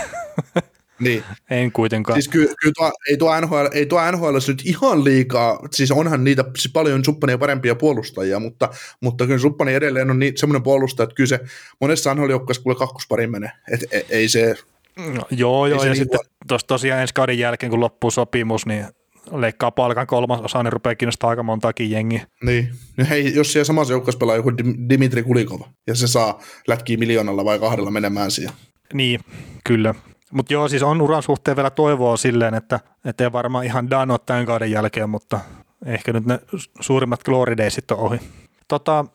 [1.00, 1.24] Niin.
[1.50, 2.16] En kuitenkaan.
[2.16, 6.24] Siis kyllä, kyllä tuo, ei, tuo NHL, ei tuo NHL nyt ihan liikaa, siis onhan
[6.24, 8.70] niitä siis paljon Suppania parempia puolustajia, mutta,
[9.02, 11.40] mutta kyllä Suppani edelleen on niin, semmoinen puolustaja, että kyllä se
[11.82, 14.56] monessa nhl joukkueessa kuule kakkospari menee, et, ei, ei se...
[14.98, 18.86] No, joo, joo, ja niin sitten tuossa tosiaan ensi kauden jälkeen, kun loppuu sopimus, niin
[19.32, 22.28] leikkaa palkan kolmasosa, niin rupeaa kiinnostaa aika montaakin jengiä.
[22.44, 22.70] Niin.
[22.98, 24.52] No hei, jos siellä samassa joukkueessa pelaa joku
[24.90, 28.54] Dimitri Kulikova, ja se saa lätkiä miljoonalla vai kahdella menemään siihen.
[28.94, 29.20] Niin,
[29.64, 29.96] kyllä.
[30.36, 32.80] Mutta joo, siis on uran suhteen vielä toivoa silleen, että
[33.20, 35.40] ei varmaan ihan ole tämän kauden jälkeen, mutta
[35.86, 36.40] ehkä nyt ne
[36.80, 38.20] suurimmat glory daysit on ohi.
[38.68, 39.06] Tota,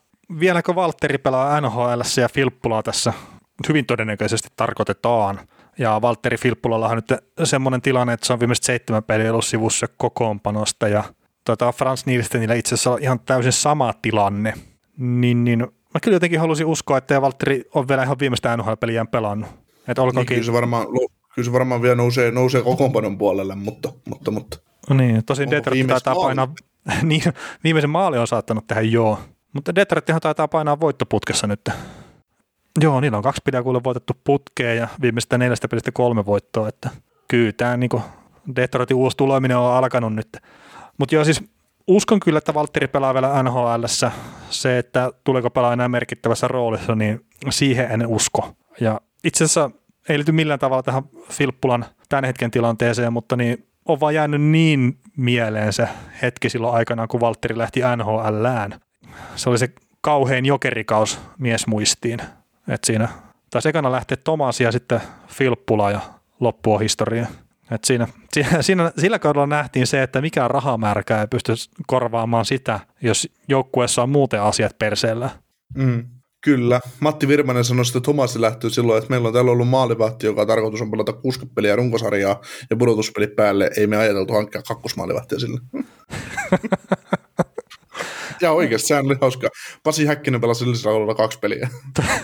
[0.40, 3.12] vieläkö Valtteri pelaa NHL ja Filppulaa tässä
[3.68, 5.40] hyvin todennäköisesti tarkoitetaan.
[5.78, 10.88] Ja Valtteri Filppulallahan nyt semmoinen tilanne, että se on viimeiset seitsemän peliä ollut sivussa kokoonpanosta
[10.88, 11.04] ja
[11.44, 14.54] tota, Frans Nielsenillä itse asiassa on ihan täysin sama tilanne.
[14.96, 15.58] Niin, niin
[15.94, 19.59] mä kyllä jotenkin halusin uskoa, että Valtteri on vielä ihan viimeistä NHL-peliään pelannut.
[19.90, 20.34] Että olkoonkin...
[20.34, 20.86] Niin, kyllä, se varmaan,
[21.34, 23.92] kyllä se varmaan vielä nousee, nousee kokoonpanon puolelle, mutta...
[24.08, 24.58] mutta, mutta.
[24.90, 26.26] No niin, tosin Detroit taitaa maali?
[26.26, 26.54] painaa...
[27.02, 27.22] niin,
[27.64, 29.18] viimeisen maali on saattanut tehdä joo.
[29.52, 31.60] Mutta Detroithan taitaa painaa voittoputkessa nyt.
[32.80, 36.90] Joo, niillä on kaksi pidä kuule voitettu putkeen ja viimeistä neljästä pelistä kolme voittoa, että
[37.28, 37.90] kyllä tämä niin
[38.56, 40.36] Detroitin uusi tuleminen on alkanut nyt.
[40.98, 41.44] Mutta joo, siis
[41.86, 43.86] uskon kyllä, että Valtteri pelaa vielä nhl
[44.50, 48.54] Se, että tuleeko pelaa enää merkittävässä roolissa, niin siihen en usko.
[48.80, 49.70] Ja itse asiassa
[50.08, 54.98] ei liity millään tavalla tähän Filppulan tämän hetken tilanteeseen, mutta niin on vaan jäänyt niin
[55.16, 55.88] mieleen se
[56.22, 58.80] hetki silloin aikanaan, kun Valtteri lähti NHLään.
[59.36, 59.68] Se oli se
[60.00, 62.20] kauhein jokerikaus miesmuistiin.
[62.68, 63.08] että siinä
[63.50, 66.00] taisi ekana lähteä Tomas ja sitten Filppula ja
[66.40, 67.26] loppua historia.
[67.70, 68.08] Et siinä,
[68.60, 71.52] siinä, sillä kaudella nähtiin se, että mikä rahamärkä ei pysty
[71.86, 75.30] korvaamaan sitä, jos joukkueessa on muuten asiat perseellä.
[75.74, 76.04] Mm.
[76.40, 76.80] Kyllä.
[77.00, 80.80] Matti Virmanen sanoi että Tomasi lähtöä silloin, että meillä on täällä ollut maalivahti, joka tarkoitus
[80.80, 83.70] on pelata 60 peliä runkosarjaa ja pudotuspeli päälle.
[83.76, 85.60] Ei me ajateltu hankkia kakkosmaalivahtia sille.
[88.40, 89.48] ja oikeasti, sehän oli hauska.
[89.82, 91.68] Pasi Häkkinen pelasi sillä kaksi peliä.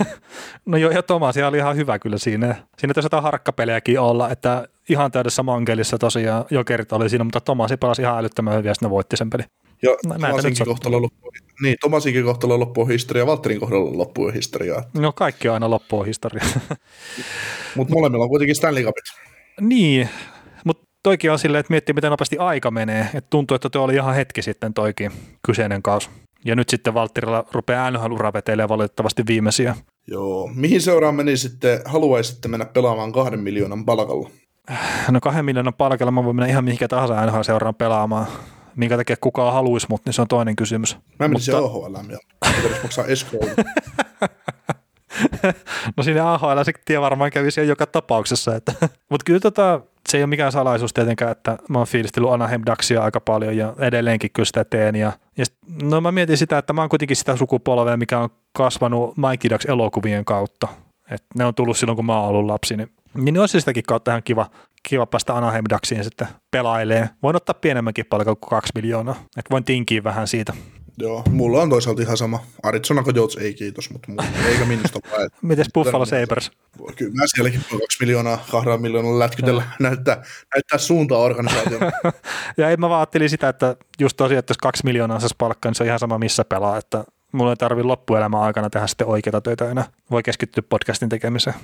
[0.66, 2.54] no joo, ja Tomasi oli ihan hyvä kyllä siinä.
[2.78, 7.76] Siinä tässä jotain harkkapeliäkin olla, että ihan täydessä mankelissa tosiaan jokerit oli siinä, mutta Tomasi
[7.76, 9.42] pelasi ihan älyttömän hyvin ja sitten voitti sen peli.
[9.82, 11.30] Ja Tomasinkin kohtalo loppui,
[11.62, 14.82] niin, Tomasinkin kohtalo loppuu historia, Valtterin kohdalla loppuu historiaa.
[14.94, 16.48] No kaikki aina loppuu historiaa.
[17.76, 19.04] mutta molemmilla on kuitenkin Stanley Cupit.
[19.60, 20.08] Niin,
[20.64, 23.08] mutta toikin on silleen, että miettii miten nopeasti aika menee.
[23.14, 25.12] Et tuntuu, että tuo oli ihan hetki sitten toikin
[25.46, 26.10] kyseinen kaus.
[26.44, 28.32] Ja nyt sitten Valtterilla rupeaa NHL-ura
[28.68, 29.76] valitettavasti viimeisiä.
[30.06, 30.50] Joo.
[30.54, 34.30] Mihin seuraan meni sitten, haluaisitte mennä pelaamaan kahden miljoonan palkalla?
[35.10, 38.26] No kahden miljoonan palkalla mä voin mennä ihan mihinkä tahansa NHL-seuraan pelaamaan
[38.76, 40.96] minkä takia kukaan haluaisi, mutta niin se on toinen kysymys.
[41.18, 41.70] Mä menisin mutta...
[41.70, 42.18] AHL ja
[42.62, 43.46] pitäisi maksaa eskoon.
[45.96, 48.56] no siinä AHL sitten varmaan kävisi joka tapauksessa.
[48.56, 48.72] Että.
[49.10, 53.02] mutta kyllä tota, se ei ole mikään salaisuus tietenkään, että mä oon fiilistellyt Anaheim Ducksia
[53.02, 54.96] aika paljon ja edelleenkin kyllä sitä teen.
[54.96, 58.30] Ja, ja sit, no mä mietin sitä, että mä oon kuitenkin sitä sukupolvea, mikä on
[58.52, 60.68] kasvanut Mikey Ducks elokuvien kautta.
[61.10, 64.10] Et ne on tullut silloin, kun mä oon ollut lapsi, niin niin olisi sitäkin kautta
[64.10, 64.50] ihan kiva,
[64.88, 67.10] kiva päästä Anaheim Ducksiin sitten pelailee.
[67.22, 70.52] Voin ottaa pienemmänkin palkan kuin kaksi miljoonaa, että voin tinkiä vähän siitä.
[70.98, 72.42] Joo, mulla on toisaalta ihan sama.
[72.62, 75.30] Arizona Coyotes ei kiitos, mutta mulla, eikä minusta vaan.
[75.42, 76.50] Mites Buffalo Sabres?
[76.96, 80.22] Kyllä mä sielläkin voi kaksi miljoonaa, kahdella miljoonalla lätkytellä, näyttää,
[80.54, 81.80] näyttää suuntaa organisaation.
[82.56, 85.70] ja en mä vaan ajattelin sitä, että just tosiaan, että jos kaksi miljoonaa saisi palkkaa,
[85.70, 89.06] niin se on ihan sama missä pelaa, että mulla ei tarvi loppuelämän aikana tehdä sitten
[89.06, 89.84] oikeita töitä enää.
[90.10, 91.56] Voi keskittyä podcastin tekemiseen.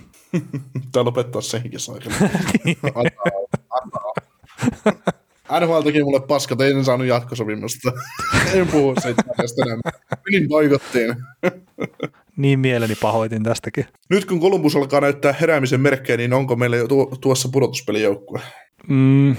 [0.92, 2.14] Tai lopettaa senkin saakeli.
[5.60, 7.92] NHL teki mulle paskat, ei saanut jatkosopimusta.
[8.54, 9.22] en puhu siitä
[9.62, 9.92] enemmän.
[10.30, 11.16] Menin boikottiin.
[12.36, 13.86] niin mieleni pahoitin tästäkin.
[14.10, 18.40] Nyt kun Columbus alkaa näyttää heräämisen merkkejä, niin onko meillä jo tu- tuossa pudotuspelijoukkue?
[18.88, 19.36] Mm,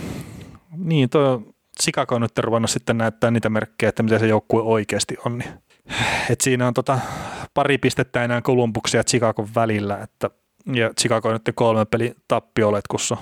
[0.78, 1.41] niin, tuo
[1.82, 5.38] Chicago on nyt ruvennut sitten näyttää niitä merkkejä, että miten se joukkue oikeasti on.
[5.38, 5.49] Niin
[6.29, 6.99] et siinä on tota
[7.53, 10.29] pari pistettä enää Kolumbuksia ja Chicagon välillä, että,
[10.73, 13.17] ja Chicago on nyt kolme peli tappioletkussa.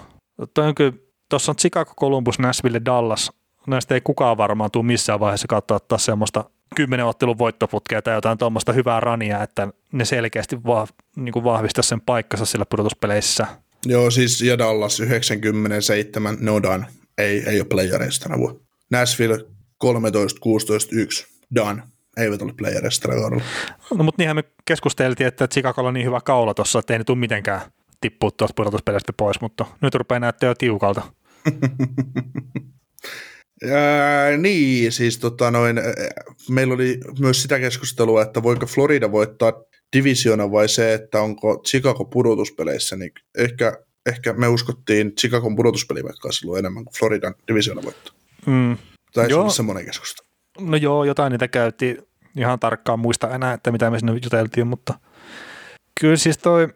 [1.29, 3.31] Tuossa on Chicago, Columbus, Nashville, Dallas.
[3.67, 8.37] Näistä ei kukaan varmaan tule missään vaiheessa kautta ottaa semmoista kymmenen ottelun voittoputkea tai jotain
[8.37, 13.47] tuommoista hyvää rania, että ne selkeästi va, niin vahvistaa sen paikkansa sillä pudotuspeleissä.
[13.85, 16.85] Joo, siis ja Dallas 97, no done.
[17.17, 18.59] Ei, ei ole playereista tänä vuonna.
[18.91, 19.45] Nashville
[19.77, 21.83] 13, 16, 1, done.
[22.21, 23.43] Eivät ole playereista tällä kaudella.
[23.97, 27.03] No mutta niinhän me keskusteltiin, että Chicagolla on niin hyvä kaula tuossa, että ei ne
[27.03, 27.61] tule mitenkään
[28.01, 31.01] tippua tuosta pudotuspeleistä pois, mutta nyt rupeaa näyttää jo tiukalta.
[33.71, 35.81] Ää, niin, siis tota noin,
[36.49, 39.53] meillä oli myös sitä keskustelua, että voiko Florida voittaa
[39.97, 45.55] divisiona vai se, että onko Chicago pudotuspeleissä, niin ehkä, ehkä me uskottiin Chicagon
[46.31, 48.13] silloin enemmän kuin Floridan divisiona voittaa.
[48.45, 48.77] Mm.
[49.13, 50.27] Tai se semmoinen keskustelu.
[50.59, 51.97] No joo, jotain niitä käytiin.
[52.37, 54.93] Ihan tarkkaan muista enää, että mitä me sinne juteltiin, mutta
[55.99, 56.67] kyllä siis toi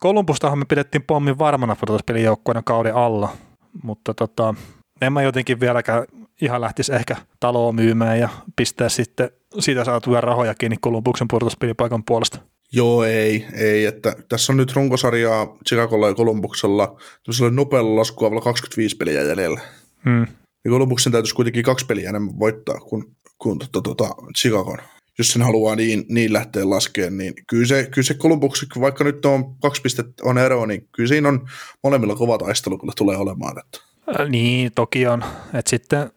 [0.00, 3.36] Kolumbustahan me pidettiin pommin varmana pudotuspelijoukkueena kauden alla,
[3.82, 4.54] mutta tota,
[5.00, 6.04] en mä jotenkin vieläkään
[6.40, 12.38] ihan lähtisi ehkä taloa myymään ja pistää sitten siitä saatuja rahoja kiinni Kolumbuksen pudotuspelipaikan puolesta.
[12.72, 13.86] Joo, ei, ei.
[13.86, 19.60] Että tässä on nyt runkosarjaa Chicagolla ja Columbuksella tämmöisellä nopealla laskuavalla 25 peliä jäljellä.
[20.04, 20.26] Hmm.
[20.64, 24.78] Ja Columbuksen täytyisi kuitenkin kaksi peliä enemmän voittaa kuin, kuin tota, tota, Chicagon.
[25.18, 29.26] Jos sen haluaa niin, niin lähteä laskemaan, niin kyllä se, kyllä se Columbus, vaikka nyt
[29.26, 31.48] on kaksi pistettä on ero, niin kyllä siinä on
[31.84, 33.58] molemmilla kova taistelu kyllä tulee olemaan.
[33.58, 33.78] Että.
[34.20, 35.24] Äh, Niin, toki on.
[35.54, 36.10] Et sitten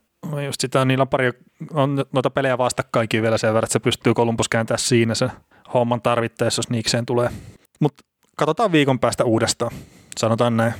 [0.46, 1.32] just sitä, niillä on pari
[1.74, 5.30] on noita pelejä vastakkainkin vielä sen verran, että se pystyy Columbus kääntää siinä se
[5.74, 7.30] homman tarvittaessa, jos niikseen tulee.
[7.80, 8.04] Mutta
[8.36, 9.72] katsotaan viikon päästä uudestaan.
[10.20, 10.74] Sanotaan näin.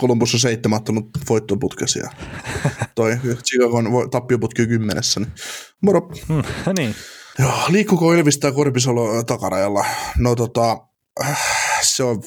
[0.00, 2.10] Columbus on seitsemän ottanut voittoputkesi ja
[2.94, 5.20] toi Chicagon tappioputki kymmenessä.
[5.20, 5.32] Niin.
[5.80, 6.10] Moro.
[6.28, 6.42] Hmm,
[6.78, 6.94] niin.
[7.38, 9.84] Joo, liikkuuko Elvis tai Korpisalo takarajalla?
[10.18, 10.78] No tota,
[11.24, 11.40] äh,
[11.82, 12.22] se on,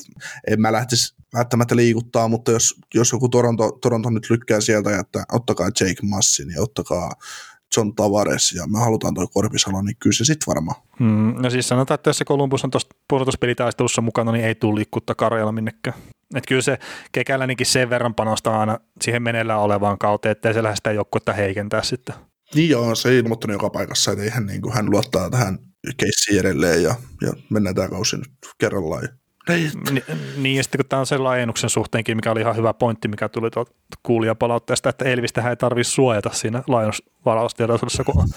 [0.47, 5.23] en mä lähtisi välttämättä liikuttaa, mutta jos, jos joku Toronto, Toronto nyt lykkää sieltä, että
[5.31, 7.11] ottakaa Jake Massin ja ottakaa
[7.77, 10.81] John Tavares ja me halutaan toi Korpisalo, niin kyllä se sitten varmaan.
[10.99, 14.75] Hmm, no siis sanotaan, että jos se Columbus on tuossa pudotuspelitaistelussa mukana, niin ei tule
[14.75, 15.97] liikkuttaa karjalla minnekään.
[16.35, 16.77] Et kyllä se
[17.11, 21.83] kekälänikin sen verran panostaa aina siihen meneillään olevaan kauteen, ettei se lähde sitä joukkuetta heikentää
[21.83, 22.15] sitten.
[22.55, 25.59] Niin joo, se ei ilmoittanut joka paikassa, että eihän niin kuin hän luottaa tähän
[25.97, 29.03] keissiin edelleen ja, ja mennään tämä kausi nyt kerrallaan.
[29.03, 29.09] Ja,
[29.53, 30.03] ei, Ni,
[30.37, 33.29] niin, ja sitten kun tämä on sen laajennuksen suhteenkin, mikä oli ihan hyvä pointti, mikä
[33.29, 33.71] tuli tuolta
[34.03, 38.29] kuulijapalautteesta, että Elvistähän ei tarvitse suojata siinä laajennusvaraustilaisuudessa, kun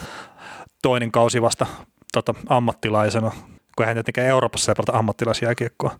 [0.82, 1.66] toinen kausi vasta
[2.12, 3.30] tota, ammattilaisena,
[3.76, 5.99] kun hän tietenkään Euroopassa ei pelata ammattilaisjääkiekkoa.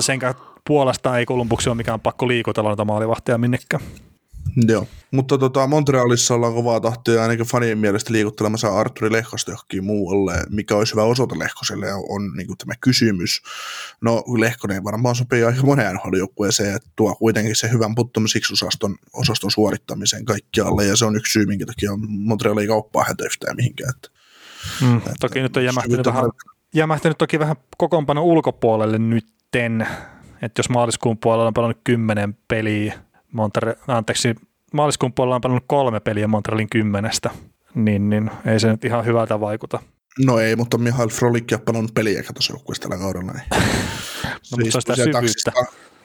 [0.00, 0.18] Sen
[0.66, 3.82] puolesta ei Kolumbuksi ole mikään pakko liikutella noita maalivahtia minnekään.
[4.68, 10.34] Joo, mutta tota, Montrealissa ollaan kovaa tahtia ainakin fanien mielestä liikuttelemassa Arturi Lehkosta johonkin muualle,
[10.50, 13.42] mikä olisi hyvä osoite Lehkoselle on niin kuin tämä kysymys.
[14.00, 19.50] No Lehkonen varmaan sopii aika moneen joukkueeseen, että tuo kuitenkin se hyvän puttomisiksi osaston, osaston
[19.50, 23.90] suorittamiseen kaikkialle ja se on yksi syy, minkä takia Montreal ei kauppaa häntä yhtään mihinkään.
[23.96, 24.08] Että,
[24.80, 26.24] Mm, toki nyt on jämähtänyt vähän,
[26.74, 29.86] jämähtänyt toki vähän kokoonpano ulkopuolelle nytten,
[30.42, 32.94] että jos maaliskuun puolella on pelannut kymmenen peliä,
[33.32, 34.34] Montre, anteeksi,
[34.72, 37.30] maaliskuun puolella on pelannut kolme peliä Montrealin kymmenestä,
[37.74, 39.82] niin, niin ei se nyt ihan hyvältä vaikuta.
[40.24, 43.32] No ei, mutta Mihail Frolik on pelannut peliä tuossa joukkueessa tällä kaudella.
[43.32, 43.44] Niin.
[44.50, 45.52] No, mutta se on sitä syvyyttä.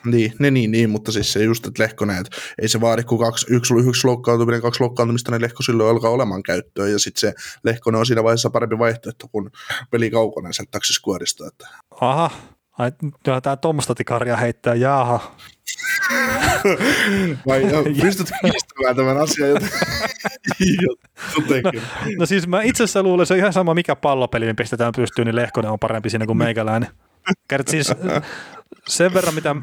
[0.04, 3.18] Niin, ne, niin, niin, mutta siis se just, että Lehkonen, että ei se vaadi, kun
[3.18, 7.34] kaksi, yksi, yksi loukkaantuminen, kaksi loukkaantumista, niin Lehko silloin alkaa olemaan käyttöön, ja sitten se
[7.64, 9.50] Lehkonen on siinä vaiheessa parempi vaihtoehto kuin
[9.90, 11.68] peli kaukonen sieltä taksiskuorista, että
[12.00, 12.30] Aha,
[12.78, 15.34] ai, tämä tuommoista tikaria heittää, jaha.
[17.46, 17.62] vai
[18.02, 19.66] pystyt kiistämään tämän asian, jota
[21.36, 21.82] jotenkin.
[22.18, 25.26] No siis mä itse asiassa luulen, se on ihan sama mikä pallopeli me pistetään pystyyn,
[25.26, 26.90] niin Lehkonen on parempi siinä kuin meikäläinen.
[27.48, 27.92] Kert siis
[28.88, 29.56] sen verran, mitä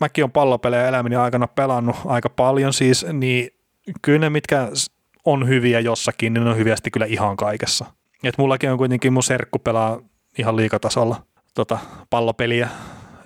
[0.00, 3.50] mäkin on pallopelejä elämäni aikana pelannut aika paljon siis, niin
[4.02, 4.68] kyllä ne, mitkä
[5.24, 7.84] on hyviä jossakin, niin ne on hyviä sitten kyllä ihan kaikessa.
[8.24, 10.00] Et mullakin on kuitenkin mun serkku pelaa
[10.38, 11.22] ihan liikatasolla
[11.60, 11.78] tota,
[12.10, 12.68] pallopeliä,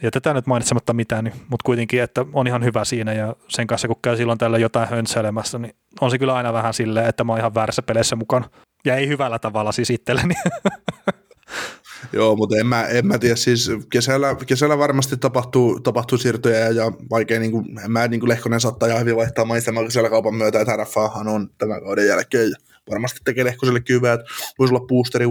[0.03, 3.67] ja tätä nyt mainitsematta mitään, niin, mutta kuitenkin, että on ihan hyvä siinä ja sen
[3.67, 7.25] kanssa kun käy silloin tällä jotain höntsäilemässä, niin on se kyllä aina vähän silleen, että
[7.25, 8.51] mä oon ihan väärässä peleissä mukana.
[8.85, 10.35] Ja ei hyvällä tavalla siis itselleni.
[12.13, 16.71] Joo, mutta en mä, en mä tiedä, siis kesällä, kesällä varmasti tapahtuu, tapahtuu siirtoja ja,
[16.71, 20.11] ja vaikea, niin kuin, en mä niin kuin Lehkonen saattaa ihan hyvin vaihtaa maistamaan kesällä
[20.11, 22.57] kaupan myötä, että RFAhan on tämän kauden jälkeen ja
[22.91, 24.27] varmasti tekee Lehkoselle hyvää, että
[24.59, 25.27] voisi olla boosteri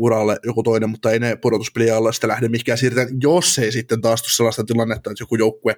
[0.00, 4.00] uralle, joku toinen, mutta ei ne pudotuspeliä alla sitä lähde mikään siirtää, jos ei sitten
[4.00, 5.76] taas tule sellaista tilannetta, että joku joukkue,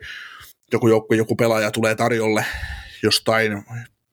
[0.73, 2.45] joku joukkue, joku pelaaja tulee tarjolle
[3.03, 3.63] jostain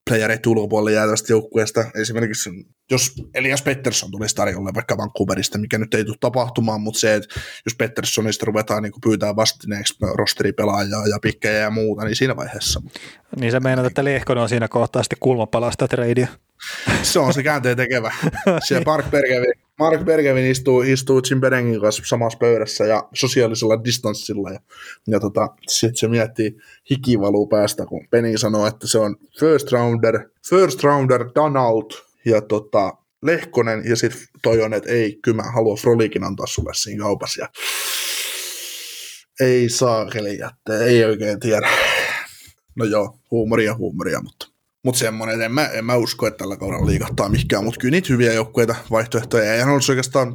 [0.09, 1.85] playereiden ulkopuolelle jäävästä joukkueesta.
[1.95, 2.49] Esimerkiksi
[2.91, 7.39] jos Elias Pettersson tulisi tarjolle vaikka Vancouverista, mikä nyt ei tule tapahtumaan, mutta se, että
[7.65, 12.81] jos Petterssonista ruvetaan niin pyytää vastineeksi rosteripelaajaa ja pikkejä ja muuta, niin siinä vaiheessa.
[13.39, 16.27] niin se meinaat, että Lehkonen on siinä kohtaa sitten kulmapalaa sitä tradea.
[17.01, 18.13] Se on se käänteen tekevä.
[18.67, 24.49] Siellä Parkberg kävi, Mark Bergevin istuu, istuu Jim Berengin kanssa samassa pöydässä ja sosiaalisella distanssilla.
[24.49, 24.59] Ja,
[25.07, 26.57] ja tota, sitten se miettii
[26.89, 31.91] hikivaluu päästä, kun Penny sanoo, että se on first rounder, first rounder Donald
[32.25, 36.73] ja tota, Lehkonen, ja sitten toi on, että ei, kyllä mä haluan Frolikin antaa sulle
[36.73, 37.41] siinä kaupassa.
[37.41, 37.47] Ja
[39.39, 40.07] ei saa
[40.39, 41.69] jättää, ei oikein tiedä.
[42.75, 44.48] No joo, huumoria huumoria, mutta
[44.83, 47.91] mutta semmoinen, että en mä, en mä usko, että tällä kaudella liikahtaa mikään, mutta kyllä
[47.91, 50.33] niitä hyviä joukkueita, vaihtoehtoja, ei olisi oikeastaan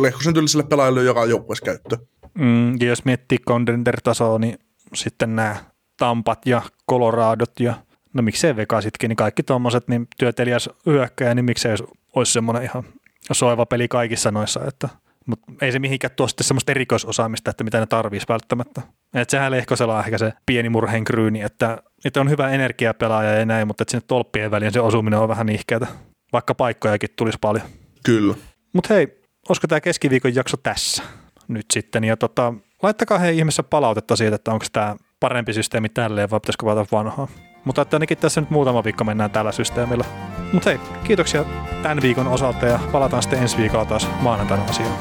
[0.00, 1.98] Lehkosen tyyliselle pelaajalle joka joukkueessa käyttö.
[2.38, 4.58] Mm, ja jos miettii contender-tasoa, niin
[4.94, 5.56] sitten nämä
[5.96, 7.74] Tampat ja Coloradot ja
[8.12, 11.74] no miksei Vegasitkin, niin kaikki tuommoiset niin työtelijäs hyökkäjä, niin miksei
[12.16, 12.84] olisi semmoinen ihan
[13.32, 14.88] soiva peli kaikissa noissa, että
[15.26, 18.82] mutta ei se mihinkään tuo sitten semmoista erikoisosaamista, että mitä ne tarvitsisi välttämättä.
[19.14, 23.46] Et sehän Lehkosella on ehkä se pieni murheen kryyni, että, että on hyvä energiapelaaja ja
[23.46, 25.86] näin, mutta että sinne tolppien väliin se osuminen on vähän nihkeätä,
[26.32, 27.64] vaikka paikkojakin tulisi paljon.
[28.04, 28.34] Kyllä.
[28.72, 31.02] Mutta hei, olisiko tämä keskiviikon jakso tässä
[31.48, 32.04] nyt sitten?
[32.04, 36.66] Ja tota, laittakaa hei ihmeessä palautetta siitä, että onko tämä parempi systeemi tälleen vai pitäisikö
[36.66, 37.28] valita vanhaa.
[37.64, 40.04] Mutta että ainakin tässä nyt muutama viikko mennään tällä systeemillä.
[40.52, 41.44] Mutta hei, kiitoksia
[41.82, 44.98] tämän viikon osalta ja palataan sitten ensi viikolla taas maanantaina asiaan.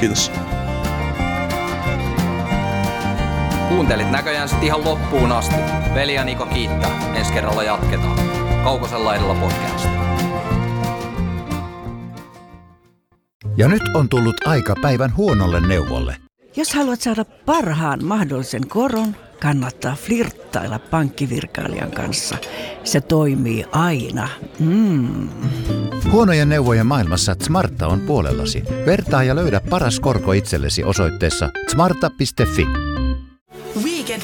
[0.00, 0.32] Kiitos.
[3.76, 5.54] Kuuntelit näköjään sitten ihan loppuun asti.
[5.94, 7.14] Veli ja Niko kiittää.
[7.14, 8.18] Ensi kerralla jatketaan.
[8.64, 9.88] Kaukosella edellä podcast.
[13.56, 16.16] Ja nyt on tullut aika päivän huonolle neuvolle.
[16.56, 22.36] Jos haluat saada parhaan mahdollisen koron, kannattaa flirttailla pankkivirkailijan kanssa.
[22.84, 24.28] Se toimii aina.
[24.58, 25.28] Mm.
[26.10, 28.62] Huonojen neuvojen maailmassa Smarta on puolellasi.
[28.86, 32.95] Vertaa ja löydä paras korko itsellesi osoitteessa smarta.fi.